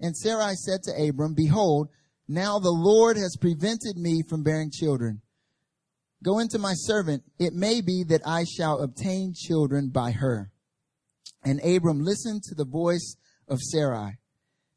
[0.01, 1.89] And Sarai said to Abram, Behold,
[2.27, 5.21] now the Lord has prevented me from bearing children.
[6.23, 7.23] Go into my servant.
[7.39, 10.51] It may be that I shall obtain children by her.
[11.45, 14.19] And Abram listened to the voice of Sarai.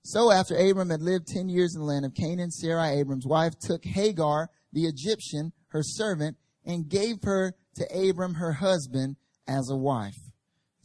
[0.03, 3.53] So after Abram had lived ten years in the land of Canaan, Sarai, Abram's wife,
[3.59, 9.15] took Hagar, the Egyptian, her servant, and gave her to Abram, her husband,
[9.47, 10.17] as a wife.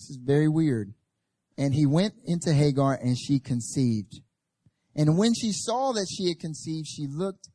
[0.03, 0.95] This is very weird.
[1.57, 4.21] And he went into Hagar and she conceived.
[4.97, 7.49] And when she saw that she had conceived, she looked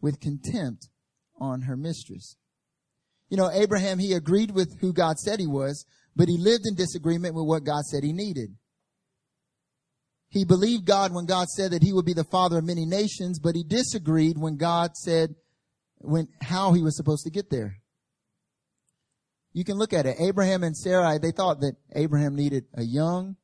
[0.00, 0.88] with contempt
[1.38, 2.36] on her mistress.
[3.28, 5.84] You know, Abraham, he agreed with who God said he was,
[6.16, 8.56] but he lived in disagreement with what God said he needed.
[10.30, 13.38] He believed God when God said that he would be the father of many nations,
[13.38, 15.34] but he disagreed when God said
[15.98, 17.81] when, how he was supposed to get there.
[19.52, 20.16] You can look at it.
[20.18, 23.36] Abraham and Sarai, they thought that Abraham needed a young,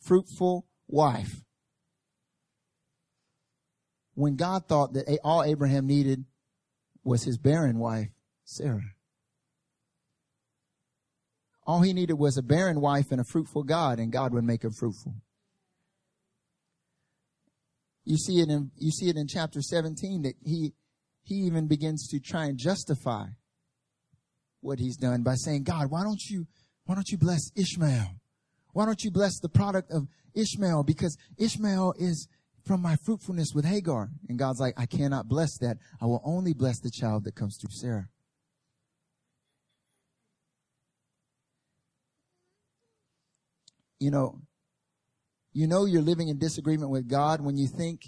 [0.00, 1.42] fruitful wife.
[4.14, 6.24] When God thought that all Abraham needed
[7.04, 8.08] was his barren wife,
[8.44, 8.94] Sarah.
[11.66, 14.64] All he needed was a barren wife and a fruitful God, and God would make
[14.64, 15.14] him fruitful.
[18.04, 20.72] You see it in, you see it in chapter 17 that he,
[21.22, 23.26] he even begins to try and justify
[24.68, 26.46] what he's done by saying, God, why don't you,
[26.84, 28.20] why don't you bless Ishmael?
[28.74, 30.84] Why don't you bless the product of Ishmael?
[30.84, 32.28] Because Ishmael is
[32.64, 34.10] from my fruitfulness with Hagar.
[34.28, 35.78] And God's like, I cannot bless that.
[36.00, 38.08] I will only bless the child that comes through Sarah.
[43.98, 44.38] You know,
[45.52, 48.02] you know you're living in disagreement with God when you think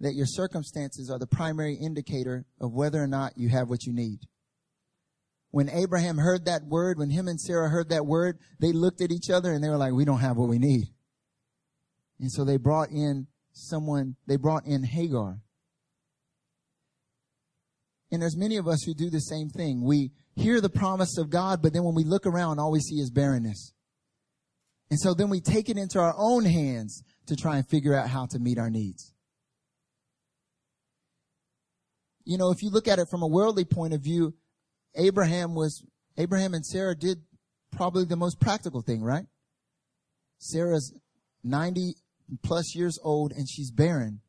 [0.00, 3.92] that your circumstances are the primary indicator of whether or not you have what you
[3.92, 4.20] need.
[5.56, 9.10] When Abraham heard that word, when him and Sarah heard that word, they looked at
[9.10, 10.88] each other and they were like, we don't have what we need.
[12.20, 15.40] And so they brought in someone, they brought in Hagar.
[18.12, 19.82] And there's many of us who do the same thing.
[19.82, 22.96] We hear the promise of God, but then when we look around, all we see
[22.96, 23.72] is barrenness.
[24.90, 28.10] And so then we take it into our own hands to try and figure out
[28.10, 29.14] how to meet our needs.
[32.26, 34.34] You know, if you look at it from a worldly point of view,
[34.96, 35.84] Abraham was,
[36.16, 37.18] Abraham and Sarah did
[37.72, 39.26] probably the most practical thing, right?
[40.38, 40.94] Sarah's
[41.44, 41.94] 90
[42.42, 44.20] plus years old and she's barren.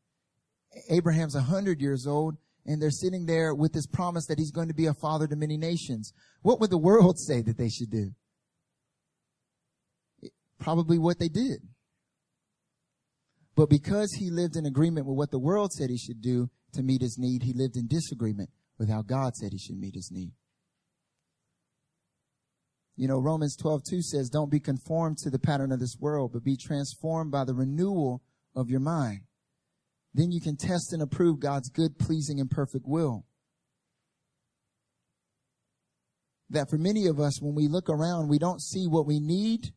[0.90, 4.74] Abraham's 100 years old and they're sitting there with this promise that he's going to
[4.74, 6.12] be a father to many nations.
[6.42, 8.12] What would the world say that they should do?
[10.58, 11.62] probably what they did.
[13.56, 16.82] But because he lived in agreement with what the world said he should do to
[16.82, 20.10] meet his need, he lived in disagreement with how God said he should meet his
[20.12, 20.32] need.
[22.98, 26.32] You know, Romans 12, 2 says, Don't be conformed to the pattern of this world,
[26.32, 28.24] but be transformed by the renewal
[28.56, 29.20] of your mind.
[30.14, 33.24] Then you can test and approve God's good, pleasing, and perfect will.
[36.50, 39.68] That for many of us, when we look around, we don't see what we need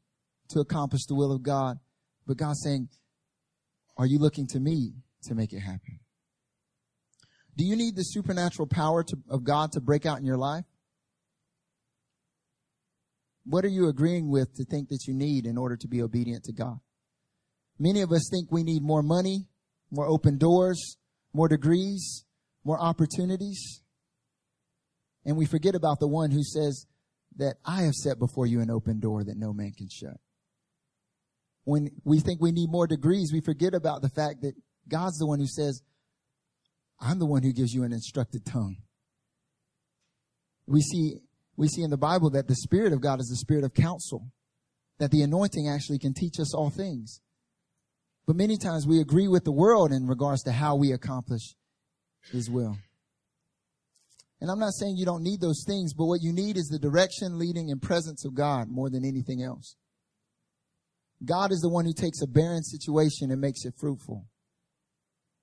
[0.49, 1.77] to accomplish the will of God.
[2.25, 2.89] But God's saying,
[3.97, 4.93] are you looking to me
[5.25, 5.99] to make it happen?
[7.55, 10.65] Do you need the supernatural power to, of God to break out in your life?
[13.45, 16.43] What are you agreeing with to think that you need in order to be obedient
[16.45, 16.79] to God?
[17.79, 19.47] Many of us think we need more money,
[19.89, 20.97] more open doors,
[21.33, 22.25] more degrees,
[22.63, 23.81] more opportunities.
[25.25, 26.85] And we forget about the one who says
[27.37, 30.17] that I have set before you an open door that no man can shut
[31.63, 34.53] when we think we need more degrees, we forget about the fact that
[34.87, 35.81] God's the one who says,
[36.99, 38.77] I'm the one who gives you an instructed tongue.
[40.67, 41.19] We see,
[41.61, 44.25] we see in the Bible that the Spirit of God is the Spirit of counsel,
[44.97, 47.21] that the anointing actually can teach us all things.
[48.25, 51.53] But many times we agree with the world in regards to how we accomplish
[52.31, 52.77] His will.
[54.41, 56.79] And I'm not saying you don't need those things, but what you need is the
[56.79, 59.75] direction, leading, and presence of God more than anything else.
[61.23, 64.25] God is the one who takes a barren situation and makes it fruitful.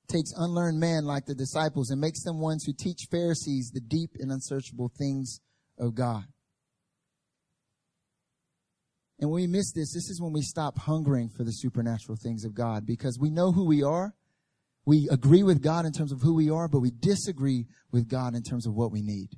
[0.09, 4.11] Takes unlearned men like the disciples and makes them ones who teach Pharisees the deep
[4.19, 5.41] and unsearchable things
[5.79, 6.25] of God.
[9.21, 12.45] And when we miss this, this is when we stop hungering for the supernatural things
[12.45, 14.15] of God because we know who we are.
[14.87, 18.35] We agree with God in terms of who we are, but we disagree with God
[18.35, 19.29] in terms of what we need.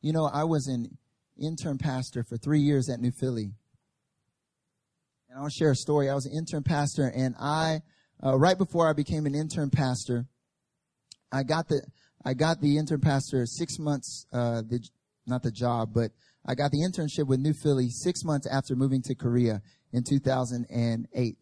[0.00, 0.98] You know, I was an
[1.38, 3.52] intern pastor for three years at New Philly.
[5.28, 6.08] And I'll share a story.
[6.08, 7.82] I was an intern pastor and I,
[8.24, 10.26] uh, right before I became an intern pastor,
[11.30, 11.82] I got the,
[12.24, 14.80] I got the intern pastor six months, uh, the,
[15.26, 16.10] not the job, but
[16.46, 19.62] I got the internship with New Philly six months after moving to Korea
[19.92, 21.36] in 2008.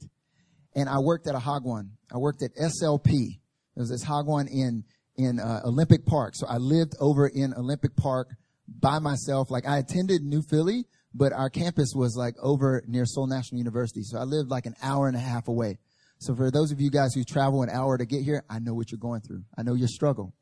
[0.74, 1.90] And I worked at a Hagwon.
[2.12, 3.10] I worked at SLP.
[3.10, 4.84] It was this Hagwon in,
[5.16, 6.34] in, uh, Olympic Park.
[6.36, 8.34] So I lived over in Olympic Park
[8.68, 9.50] by myself.
[9.50, 14.02] Like I attended New Philly, but our campus was like over near Seoul National University.
[14.02, 15.78] So I lived like an hour and a half away.
[16.18, 18.74] So for those of you guys who travel an hour to get here, I know
[18.74, 19.44] what you're going through.
[19.56, 20.34] I know your struggle.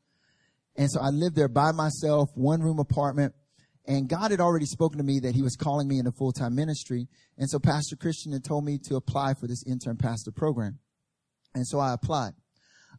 [0.77, 3.33] And so I lived there by myself, one room apartment.
[3.87, 7.07] And God had already spoken to me that he was calling me into full-time ministry.
[7.37, 10.79] And so Pastor Christian had told me to apply for this intern pastor program.
[11.55, 12.33] And so I applied.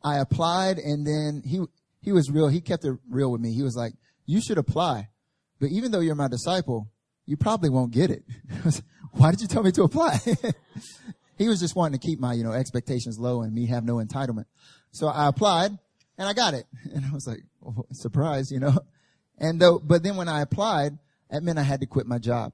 [0.03, 1.61] I applied and then he,
[2.01, 2.49] he was real.
[2.49, 3.53] He kept it real with me.
[3.53, 3.93] He was like,
[4.27, 5.09] you should apply.
[5.61, 6.91] But even though you're my disciple,
[7.27, 8.25] you probably won't get it.
[9.13, 10.19] Why did you tell me to apply?
[11.39, 13.97] he was just wanting to keep my, you know, expectations low and me have no
[13.97, 14.47] entitlement.
[14.93, 15.73] So I applied
[16.17, 16.67] and I got it.
[16.95, 17.41] And I was like,
[17.93, 18.79] surprise, you know.
[19.39, 20.99] And though, but then when I applied,
[21.31, 22.53] that meant I had to quit my job.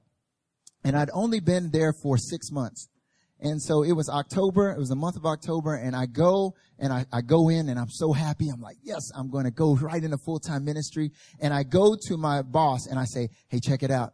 [0.83, 2.89] And I'd only been there for six months.
[3.39, 4.71] And so it was October.
[4.71, 5.75] It was the month of October.
[5.75, 8.49] And I go and I, I go in and I'm so happy.
[8.49, 11.11] I'm like, yes, I'm going to go right into full-time ministry.
[11.39, 14.13] And I go to my boss and I say, Hey, check it out.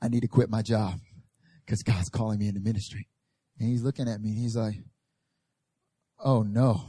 [0.00, 0.98] I need to quit my job
[1.64, 3.08] because God's calling me into ministry.
[3.58, 4.76] And he's looking at me and he's like,
[6.18, 6.82] Oh no.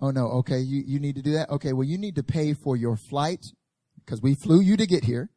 [0.00, 0.26] Oh no.
[0.38, 0.58] Okay.
[0.58, 1.50] You, you need to do that.
[1.50, 1.72] Okay.
[1.72, 3.44] Well, you need to pay for your flight
[4.04, 5.30] because we flew you to get here.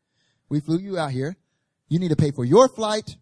[0.49, 1.37] We flew you out here.
[1.87, 3.17] You need to pay for your flight.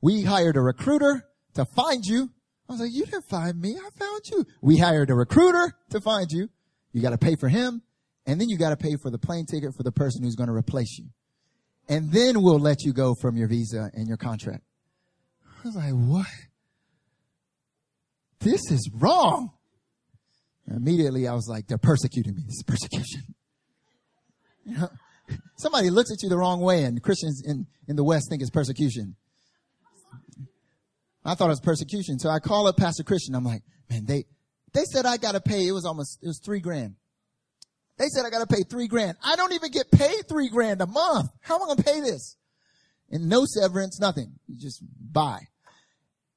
[0.00, 2.30] We hired a recruiter to find you.
[2.68, 3.76] I was like, you didn't find me.
[3.76, 4.46] I found you.
[4.62, 6.48] We hired a recruiter to find you.
[6.92, 7.82] You got to pay for him.
[8.26, 10.48] And then you got to pay for the plane ticket for the person who's going
[10.48, 11.06] to replace you.
[11.88, 14.62] And then we'll let you go from your visa and your contract.
[15.44, 16.26] I was like, what?
[18.38, 19.50] This is wrong.
[20.66, 22.42] And immediately I was like, they're persecuting me.
[22.46, 23.22] This is persecution.
[24.66, 24.90] You know,
[25.56, 28.50] somebody looks at you the wrong way and Christians in, in the West think it's
[28.50, 29.16] persecution.
[31.24, 32.18] I thought it was persecution.
[32.18, 33.34] So I call up Pastor Christian.
[33.34, 34.26] I'm like, man, they,
[34.74, 35.66] they said I got to pay.
[35.66, 36.96] It was almost, it was three grand.
[37.98, 39.18] They said I got to pay three grand.
[39.22, 41.30] I don't even get paid three grand a month.
[41.40, 42.36] How am I to pay this?
[43.10, 44.38] And no severance, nothing.
[44.46, 45.40] You just buy.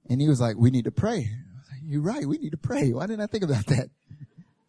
[0.10, 1.30] And he was like, we need to pray.
[1.72, 2.26] Like, You're right.
[2.26, 2.92] We need to pray.
[2.92, 3.90] Why didn't I think about that?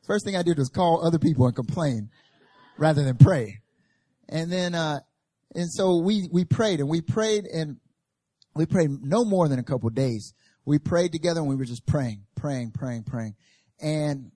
[0.07, 2.11] First thing I did was call other people and complain
[2.77, 3.61] rather than pray.
[4.29, 5.01] And then, uh,
[5.55, 7.79] and so we, we prayed and we prayed and
[8.55, 10.35] we prayed no more than a couple days.
[10.65, 13.35] We prayed together and we were just praying, praying, praying, praying.
[13.81, 14.31] And,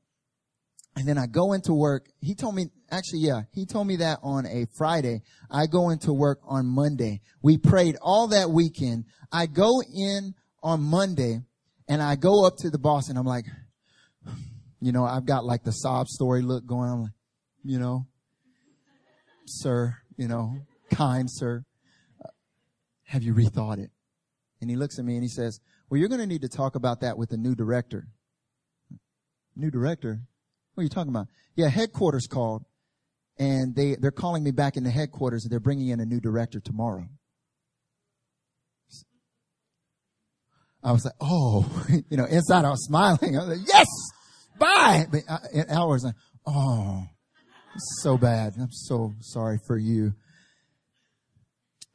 [0.97, 2.07] and then I go into work.
[2.21, 5.23] He told me, actually, yeah, he told me that on a Friday.
[5.51, 7.21] I go into work on Monday.
[7.43, 9.05] We prayed all that weekend.
[9.31, 11.41] I go in on Monday
[11.89, 13.45] and I go up to the boss and I'm like,
[14.81, 17.13] you know, I've got like the sob story look going on, like,
[17.65, 18.07] you know,
[19.47, 20.57] sir, you know,
[20.93, 21.65] kind sir,
[22.25, 22.29] uh,
[23.05, 23.91] have you rethought it?
[24.61, 26.75] And he looks at me and he says, well, you're going to need to talk
[26.75, 28.09] about that with the new director.
[29.57, 30.21] New director?
[30.75, 31.29] What are you talking about?
[31.57, 32.65] Yeah, headquarters called
[33.39, 36.61] and they, they're calling me back into headquarters and they're bringing in a new director
[36.61, 37.09] tomorrow.
[40.83, 43.37] I was like, oh, you know, inside I was smiling.
[43.37, 43.87] I was like, yes,
[44.59, 45.07] bye.
[45.11, 46.15] But uh, I, and Al was like,
[46.47, 47.05] oh,
[48.03, 48.55] so bad.
[48.61, 50.15] I'm so sorry for you.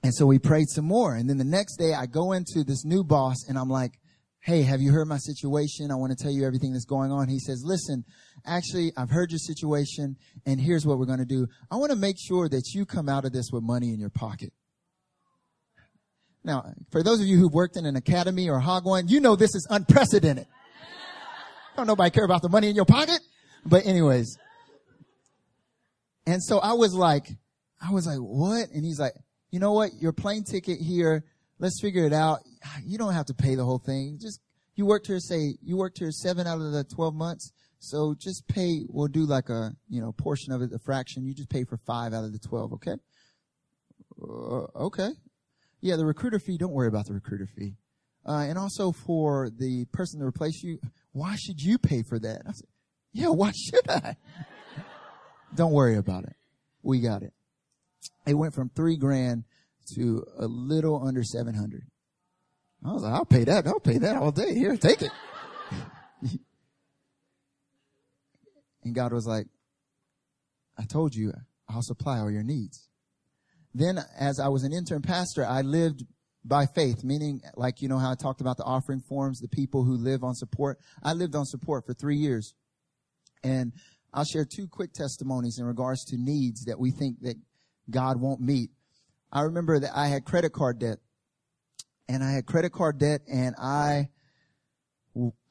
[0.03, 1.15] And so we prayed some more.
[1.15, 3.93] And then the next day I go into this new boss and I'm like,
[4.41, 5.89] Hey, have you heard my situation?
[5.89, 7.29] I want to tell you everything that's going on.
[7.29, 8.03] He says, listen,
[8.45, 11.47] actually, I've heard your situation and here's what we're going to do.
[11.71, 14.09] I want to make sure that you come out of this with money in your
[14.09, 14.51] pocket.
[16.43, 19.55] Now, for those of you who've worked in an academy or Hagwon, you know this
[19.55, 20.47] is unprecedented.
[21.75, 23.19] Don't nobody care about the money in your pocket.
[23.65, 24.37] But anyways.
[26.25, 27.27] And so I was like,
[27.81, 28.69] I was like, what?
[28.69, 29.13] And he's like,
[29.51, 29.91] you know what?
[29.99, 31.25] Your plane ticket here,
[31.59, 32.39] let's figure it out.
[32.85, 34.17] You don't have to pay the whole thing.
[34.21, 34.39] Just,
[34.75, 37.51] you worked here, say, you worked here seven out of the 12 months.
[37.79, 41.25] So just pay, we'll do like a, you know, portion of it, a fraction.
[41.25, 42.95] You just pay for five out of the 12, okay?
[44.21, 45.09] Uh, okay.
[45.81, 47.73] Yeah, the recruiter fee, don't worry about the recruiter fee.
[48.25, 50.79] Uh, and also for the person to replace you,
[51.11, 52.41] why should you pay for that?
[52.47, 52.67] I said,
[53.11, 54.15] yeah, why should I?
[55.55, 56.35] don't worry about it.
[56.81, 57.33] We got it.
[58.25, 59.43] It went from three grand
[59.95, 61.83] to a little under 700.
[62.85, 63.67] I was like, I'll pay that.
[63.67, 64.53] I'll pay that all day.
[64.53, 65.11] Here, take it.
[68.83, 69.47] and God was like,
[70.77, 71.33] I told you
[71.69, 72.89] I'll supply all your needs.
[73.73, 76.03] Then as I was an intern pastor, I lived
[76.45, 79.83] by faith, meaning like, you know how I talked about the offering forms, the people
[79.83, 80.79] who live on support.
[81.01, 82.53] I lived on support for three years.
[83.43, 83.73] And
[84.13, 87.35] I'll share two quick testimonies in regards to needs that we think that
[87.89, 88.69] God won't meet.
[89.31, 90.99] I remember that I had credit card debt
[92.07, 94.09] and I had credit card debt and I,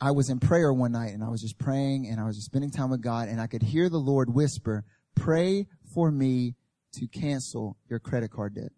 [0.01, 2.47] I was in prayer one night and I was just praying and I was just
[2.47, 4.85] spending time with God and I could hear the Lord whisper,
[5.15, 6.55] pray for me
[6.93, 8.73] to cancel your credit card debt.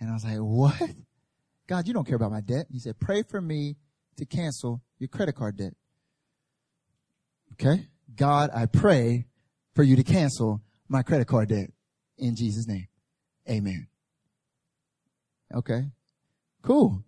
[0.00, 0.96] And I was like, what?
[1.68, 2.66] God, you don't care about my debt.
[2.72, 3.76] He said, pray for me
[4.16, 5.74] to cancel your credit card debt.
[7.52, 7.86] Okay.
[8.16, 9.26] God, I pray
[9.74, 11.70] for you to cancel my credit card debt
[12.16, 12.88] in Jesus name.
[13.48, 13.86] Amen.
[15.54, 15.84] Okay.
[16.62, 17.04] Cool.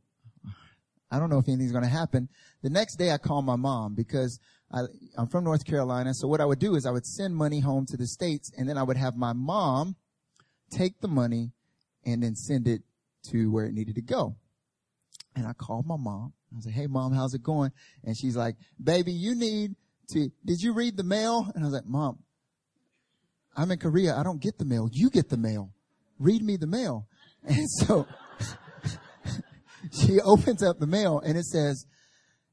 [1.11, 2.29] I don't know if anything's going to happen.
[2.63, 4.39] The next day I call my mom because
[4.71, 4.83] I,
[5.17, 6.15] I'm from North Carolina.
[6.15, 8.69] So what I would do is I would send money home to the States and
[8.69, 9.97] then I would have my mom
[10.71, 11.53] take the money
[12.05, 12.83] and then send it
[13.31, 14.37] to where it needed to go.
[15.41, 16.35] And I called my mom.
[16.55, 17.71] I said, Hey mom, how's it going?
[18.05, 19.75] And she's like, baby, you need
[20.11, 21.51] to, did you read the mail?
[21.55, 22.19] And I was like, mom,
[23.57, 24.15] I'm in Korea.
[24.17, 24.89] I don't get the mail.
[24.93, 25.73] You get the mail.
[26.19, 27.07] Read me the mail.
[27.43, 28.07] And so
[29.93, 31.87] she opens up the mail and it says,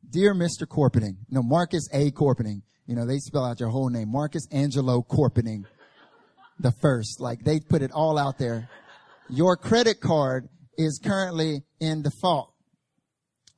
[0.10, 0.66] Dear Mr.
[0.66, 2.10] Corpening, no, Marcus A.
[2.12, 2.62] Corpening.
[2.86, 4.10] You know, they spell out your whole name.
[4.10, 5.66] Marcus Angelo Corpening.
[6.58, 7.20] The first.
[7.20, 8.70] Like they put it all out there.
[9.28, 12.54] Your credit card is currently in default.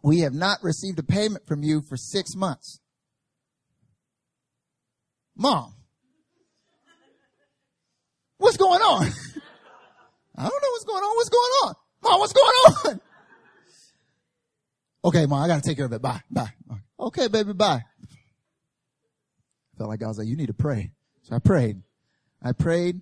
[0.02, 2.80] We have not received a payment from you for six months.
[5.36, 5.74] Mom,
[8.38, 9.08] what's going on?
[10.36, 11.16] I don't know what's going on.
[11.16, 11.74] What's going on?
[12.04, 12.48] Mom, what's going
[12.86, 13.02] on?
[15.06, 16.02] Okay, mom, I gotta take care of it.
[16.02, 16.52] Bye, bye.
[17.00, 17.84] Okay, baby, bye.
[19.78, 20.92] Felt like I was like, you need to pray.
[21.24, 21.82] So I prayed.
[22.44, 23.00] I prayed.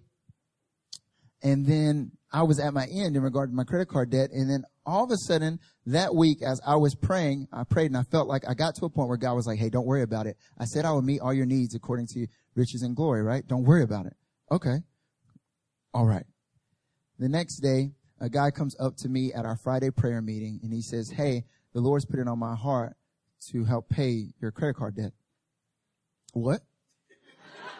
[1.41, 4.29] And then I was at my end in regard to my credit card debt.
[4.31, 7.97] And then all of a sudden that week, as I was praying, I prayed and
[7.97, 10.01] I felt like I got to a point where God was like, Hey, don't worry
[10.01, 10.37] about it.
[10.57, 12.25] I said I will meet all your needs according to
[12.55, 13.45] riches and glory, right?
[13.45, 14.13] Don't worry about it.
[14.49, 14.77] Okay.
[15.93, 16.25] All right.
[17.19, 20.73] The next day, a guy comes up to me at our Friday prayer meeting and
[20.73, 22.95] he says, Hey, the Lord's put it on my heart
[23.51, 25.11] to help pay your credit card debt.
[26.33, 26.61] What?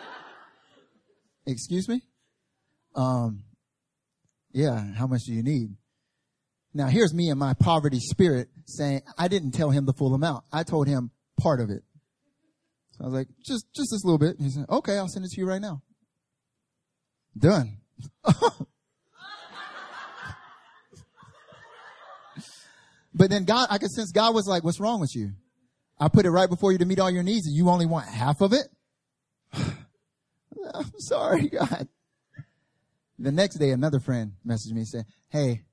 [1.48, 2.02] Excuse me?
[2.96, 3.44] Um,
[4.52, 5.70] yeah, how much do you need?
[6.78, 10.44] Now here's me in my poverty spirit saying, I didn't tell him the full amount.
[10.54, 11.82] I told him part of it.
[12.92, 14.36] So I was like, just, just this little bit.
[14.40, 15.82] He said, okay, I'll send it to you right now.
[17.36, 17.78] Done.
[23.12, 25.32] but then God, I could sense God was like, what's wrong with you?
[26.00, 28.08] I put it right before you to meet all your needs and you only want
[28.08, 28.68] half of it?
[29.54, 31.88] I'm sorry, God.
[33.18, 35.64] The next day, another friend messaged me and said, Hey,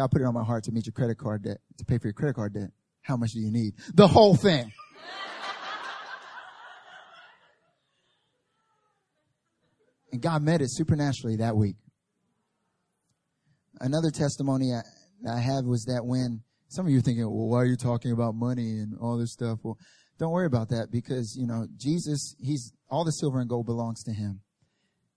[0.00, 2.06] God put it on my heart to meet your credit card debt, to pay for
[2.06, 2.70] your credit card debt.
[3.02, 3.74] How much do you need?
[3.92, 4.72] The whole thing.
[10.10, 11.76] and God met it supernaturally that week.
[13.78, 14.80] Another testimony I,
[15.30, 18.12] I have was that when some of you are thinking, well, why are you talking
[18.12, 19.58] about money and all this stuff?
[19.62, 19.76] Well,
[20.18, 24.02] don't worry about that because, you know, Jesus, he's, all the silver and gold belongs
[24.04, 24.40] to him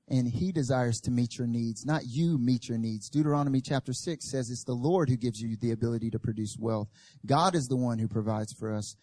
[0.10, 3.10] and he desires to meet your needs, not you meet your needs.
[3.10, 6.89] Deuteronomy chapter 6 says it's the Lord who gives you the ability to produce wealth.
[7.26, 8.95] God is the one who provides for us.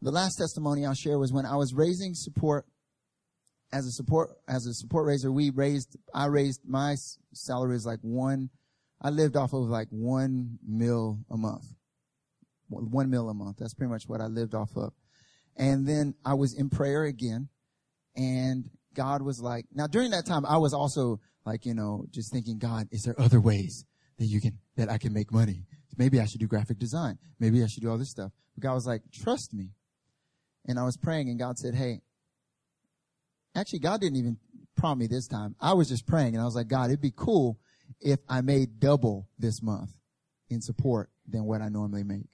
[0.00, 2.66] The last testimony I'll share was when I was raising support
[3.72, 6.96] as a support as a support raiser, we raised I raised my
[7.34, 8.50] salary is like one
[9.00, 11.66] I lived off of like one mil a month.
[12.70, 13.58] One mil a month.
[13.58, 14.92] That's pretty much what I lived off of.
[15.56, 17.48] And then I was in prayer again
[18.16, 22.32] and God was like, now during that time, I was also like, you know, just
[22.32, 23.84] thinking, God, is there other ways
[24.18, 25.64] that you can, that I can make money?
[25.96, 27.18] Maybe I should do graphic design.
[27.40, 28.30] Maybe I should do all this stuff.
[28.54, 29.70] But God was like, trust me.
[30.66, 32.02] And I was praying and God said, Hey,
[33.54, 34.36] actually, God didn't even
[34.76, 35.56] prompt me this time.
[35.60, 37.58] I was just praying and I was like, God, it'd be cool
[38.00, 39.90] if I made double this month
[40.50, 42.28] in support than what I normally make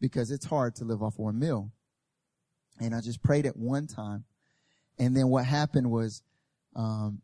[0.00, 1.72] because it's hard to live off one meal.
[2.80, 4.24] And I just prayed at one time
[4.98, 6.22] and then what happened was,
[6.74, 7.20] um,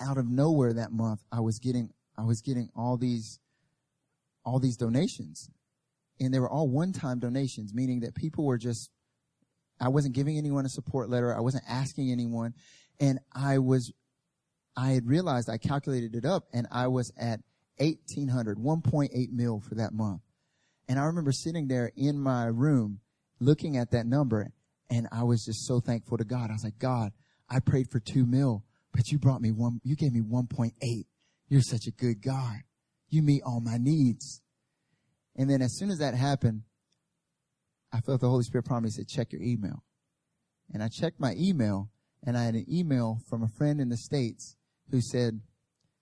[0.00, 3.38] out of nowhere that month, I was getting, I was getting all these,
[4.44, 5.50] all these donations.
[6.18, 8.90] And they were all one-time donations, meaning that people were just,
[9.80, 11.34] I wasn't giving anyone a support letter.
[11.34, 12.54] I wasn't asking anyone.
[12.98, 13.92] And I was,
[14.76, 17.40] I had realized I calculated it up and I was at
[17.78, 20.20] 1800, 1.8 mil for that month.
[20.88, 23.00] And I remember sitting there in my room
[23.38, 24.52] looking at that number
[24.90, 26.50] and I was just so thankful to God.
[26.50, 27.12] I was like, God,
[27.48, 30.72] I prayed for two mil, but you brought me one, you gave me 1.8.
[31.48, 32.58] You're such a good God.
[33.08, 34.42] You meet all my needs.
[35.36, 36.62] And then as soon as that happened,
[37.92, 39.82] I felt the Holy Spirit prompt me, said, check your email.
[40.72, 41.90] And I checked my email
[42.24, 44.56] and I had an email from a friend in the States
[44.90, 45.40] who said,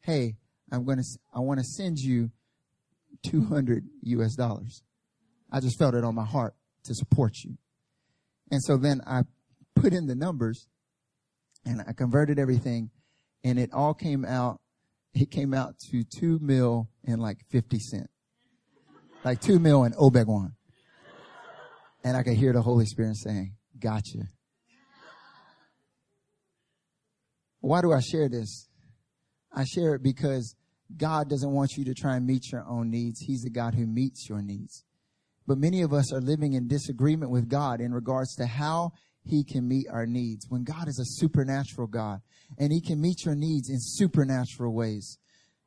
[0.01, 0.37] Hey,
[0.71, 2.31] I'm going to, I want to send you
[3.27, 4.83] 200 US dollars.
[5.51, 7.57] I just felt it on my heart to support you.
[8.51, 9.23] And so then I
[9.75, 10.69] put in the numbers
[11.65, 12.91] and I converted everything
[13.45, 14.61] and it all came out,
[15.15, 18.11] it came out to two mil and like 50 cent.
[19.25, 20.53] Like two mil and Obegwan.
[22.05, 24.29] And I could hear the Holy Spirit saying, gotcha.
[27.61, 28.69] Why do I share this?
[29.53, 30.55] I share it because
[30.97, 33.21] God doesn't want you to try and meet your own needs.
[33.21, 34.85] He's the God who meets your needs.
[35.49, 38.93] But many of us are living in disagreement with God in regards to how
[39.25, 40.45] he can meet our needs.
[40.51, 42.21] When God is a supernatural God
[42.59, 45.19] and he can meet your needs in supernatural ways.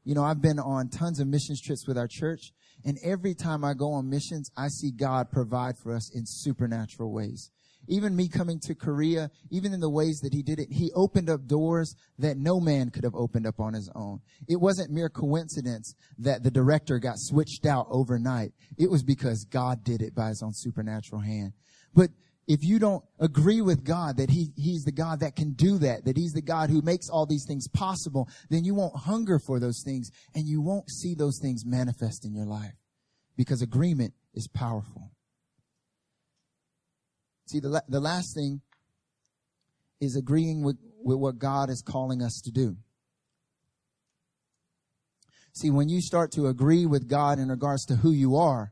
[0.04, 2.54] You know, I've been on tons of missions trips with our church
[2.86, 7.12] and every time I go on missions, I see God provide for us in supernatural
[7.12, 7.50] ways.
[7.92, 11.30] Even me coming to Korea, even in the ways that he did it, he opened
[11.30, 14.22] up doors that no man could have opened up on his own.
[14.48, 18.54] It wasn't mere coincidence that the director got switched out overnight.
[18.78, 21.52] It was because God did it by his own supernatural hand.
[21.94, 22.12] But
[22.48, 26.06] if you don't agree with God that he, He's the God that can do that,
[26.06, 29.60] that He's the God who makes all these things possible, then you won't hunger for
[29.60, 32.74] those things and you won't see those things manifest in your life
[33.38, 35.12] because agreement is powerful.
[37.46, 38.62] See, the, the last thing
[40.00, 42.78] is agreeing with, with what God is calling us to do.
[45.54, 48.72] See, when you start to agree with God in regards to who you are,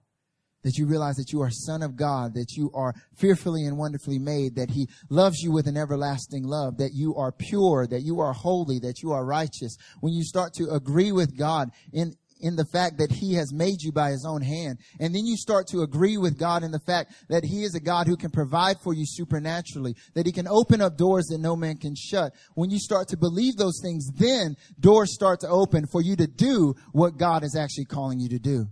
[0.64, 4.20] that you realize that you are son of God, that you are fearfully and wonderfully
[4.20, 8.20] made, that he loves you with an everlasting love, that you are pure, that you
[8.20, 9.78] are holy, that you are righteous.
[10.02, 13.82] When you start to agree with God in, in the fact that he has made
[13.82, 14.78] you by his own hand.
[15.00, 17.80] And then you start to agree with God in the fact that he is a
[17.80, 21.56] God who can provide for you supernaturally, that he can open up doors that no
[21.56, 22.34] man can shut.
[22.56, 26.28] When you start to believe those things, then doors start to open for you to
[26.28, 28.66] do what God is actually calling you to do.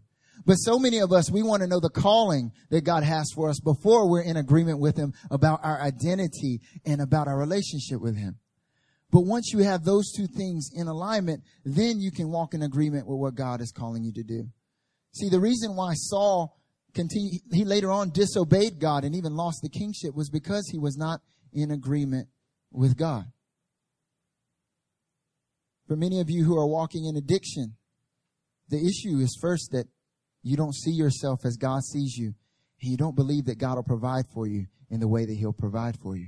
[0.45, 3.49] But so many of us, we want to know the calling that God has for
[3.49, 8.15] us before we're in agreement with him about our identity and about our relationship with
[8.15, 8.39] him.
[9.11, 13.07] But once you have those two things in alignment, then you can walk in agreement
[13.07, 14.49] with what God is calling you to do.
[15.13, 16.57] See, the reason why Saul
[16.93, 20.97] continued, he later on disobeyed God and even lost the kingship was because he was
[20.97, 21.21] not
[21.53, 22.27] in agreement
[22.71, 23.25] with God.
[25.87, 27.77] For many of you who are walking in addiction,
[28.67, 29.87] the issue is first that
[30.43, 32.33] you don't see yourself as God sees you,
[32.81, 35.53] and you don't believe that God will provide for you in the way that He'll
[35.53, 36.27] provide for you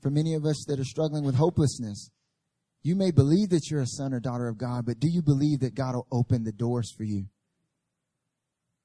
[0.00, 2.10] for many of us that are struggling with hopelessness.
[2.82, 5.60] You may believe that you're a son or daughter of God, but do you believe
[5.60, 7.26] that God will open the doors for you?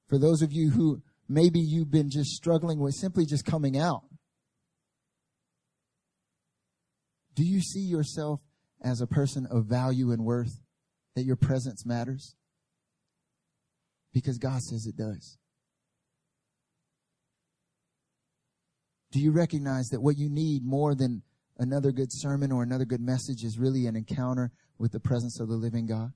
[0.08, 4.02] For those of you who maybe you've been just struggling with simply just coming out,
[7.34, 8.40] do you see yourself
[8.82, 10.60] as a person of value and worth,
[11.14, 12.34] that your presence matters?
[14.12, 15.38] Because God says it does.
[19.14, 21.22] Do you recognize that what you need more than
[21.58, 25.46] another good sermon or another good message is really an encounter with the presence of
[25.46, 26.12] the living God?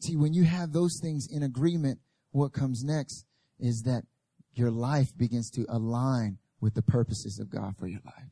[0.00, 1.98] See, when you have those things in agreement,
[2.30, 3.26] what comes next
[3.60, 4.04] is that
[4.54, 8.30] your life begins to align with the purposes of God for your life.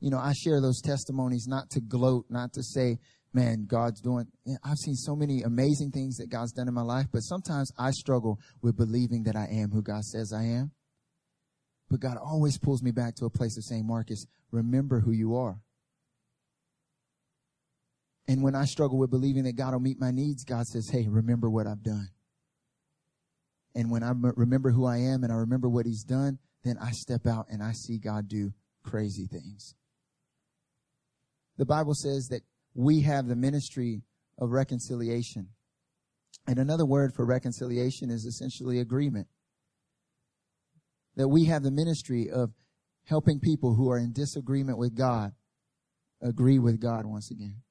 [0.00, 2.98] You know, I share those testimonies not to gloat, not to say,
[3.36, 4.26] man, God's doing,
[4.64, 7.90] I've seen so many amazing things that God's done in my life, but sometimes I
[7.90, 10.72] struggle with believing that I am who God says I am.
[11.90, 15.36] But God always pulls me back to a place of saying, Marcus, remember who you
[15.36, 15.60] are.
[18.26, 21.06] And when I struggle with believing that God will meet my needs, God says, hey,
[21.06, 22.08] remember what I've done.
[23.74, 26.90] And when I remember who I am and I remember what he's done, then I
[26.92, 29.74] step out and I see God do crazy things.
[31.58, 32.40] The Bible says that
[32.76, 34.02] we have the ministry
[34.38, 35.48] of reconciliation.
[36.46, 39.28] And another word for reconciliation is essentially agreement.
[41.16, 42.50] That we have the ministry of
[43.04, 45.32] helping people who are in disagreement with God
[46.22, 47.62] agree with God once again.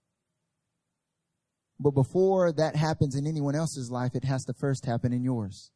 [1.80, 5.72] But before that happens in anyone else's life, it has to first happen in yours.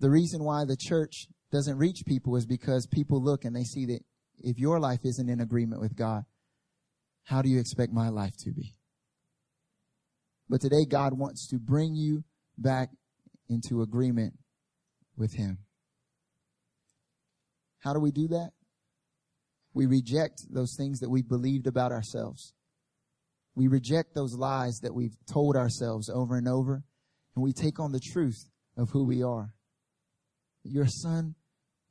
[0.00, 3.86] The reason why the church doesn't reach people is because people look and they see
[3.86, 4.00] that
[4.38, 6.24] if your life isn't in agreement with God,
[7.28, 8.74] how do you expect my life to be?
[10.48, 12.24] But today, God wants to bring you
[12.56, 12.88] back
[13.50, 14.32] into agreement
[15.14, 15.58] with Him.
[17.80, 18.52] How do we do that?
[19.74, 22.54] We reject those things that we believed about ourselves.
[23.54, 26.82] We reject those lies that we've told ourselves over and over,
[27.36, 28.48] and we take on the truth
[28.78, 29.52] of who we are.
[30.64, 31.34] You're a son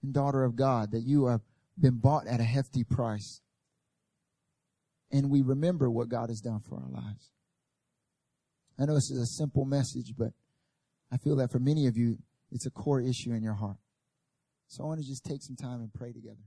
[0.02, 1.42] and daughter of God, that you have
[1.80, 3.42] been bought at a hefty price
[5.12, 7.32] and we remember what God has done for our lives.
[8.80, 10.34] I know this is a simple message, but
[11.12, 12.18] I feel that for many of you,
[12.52, 13.78] it's a core issue in your heart.
[14.68, 16.44] So I want to just take some time and pray together.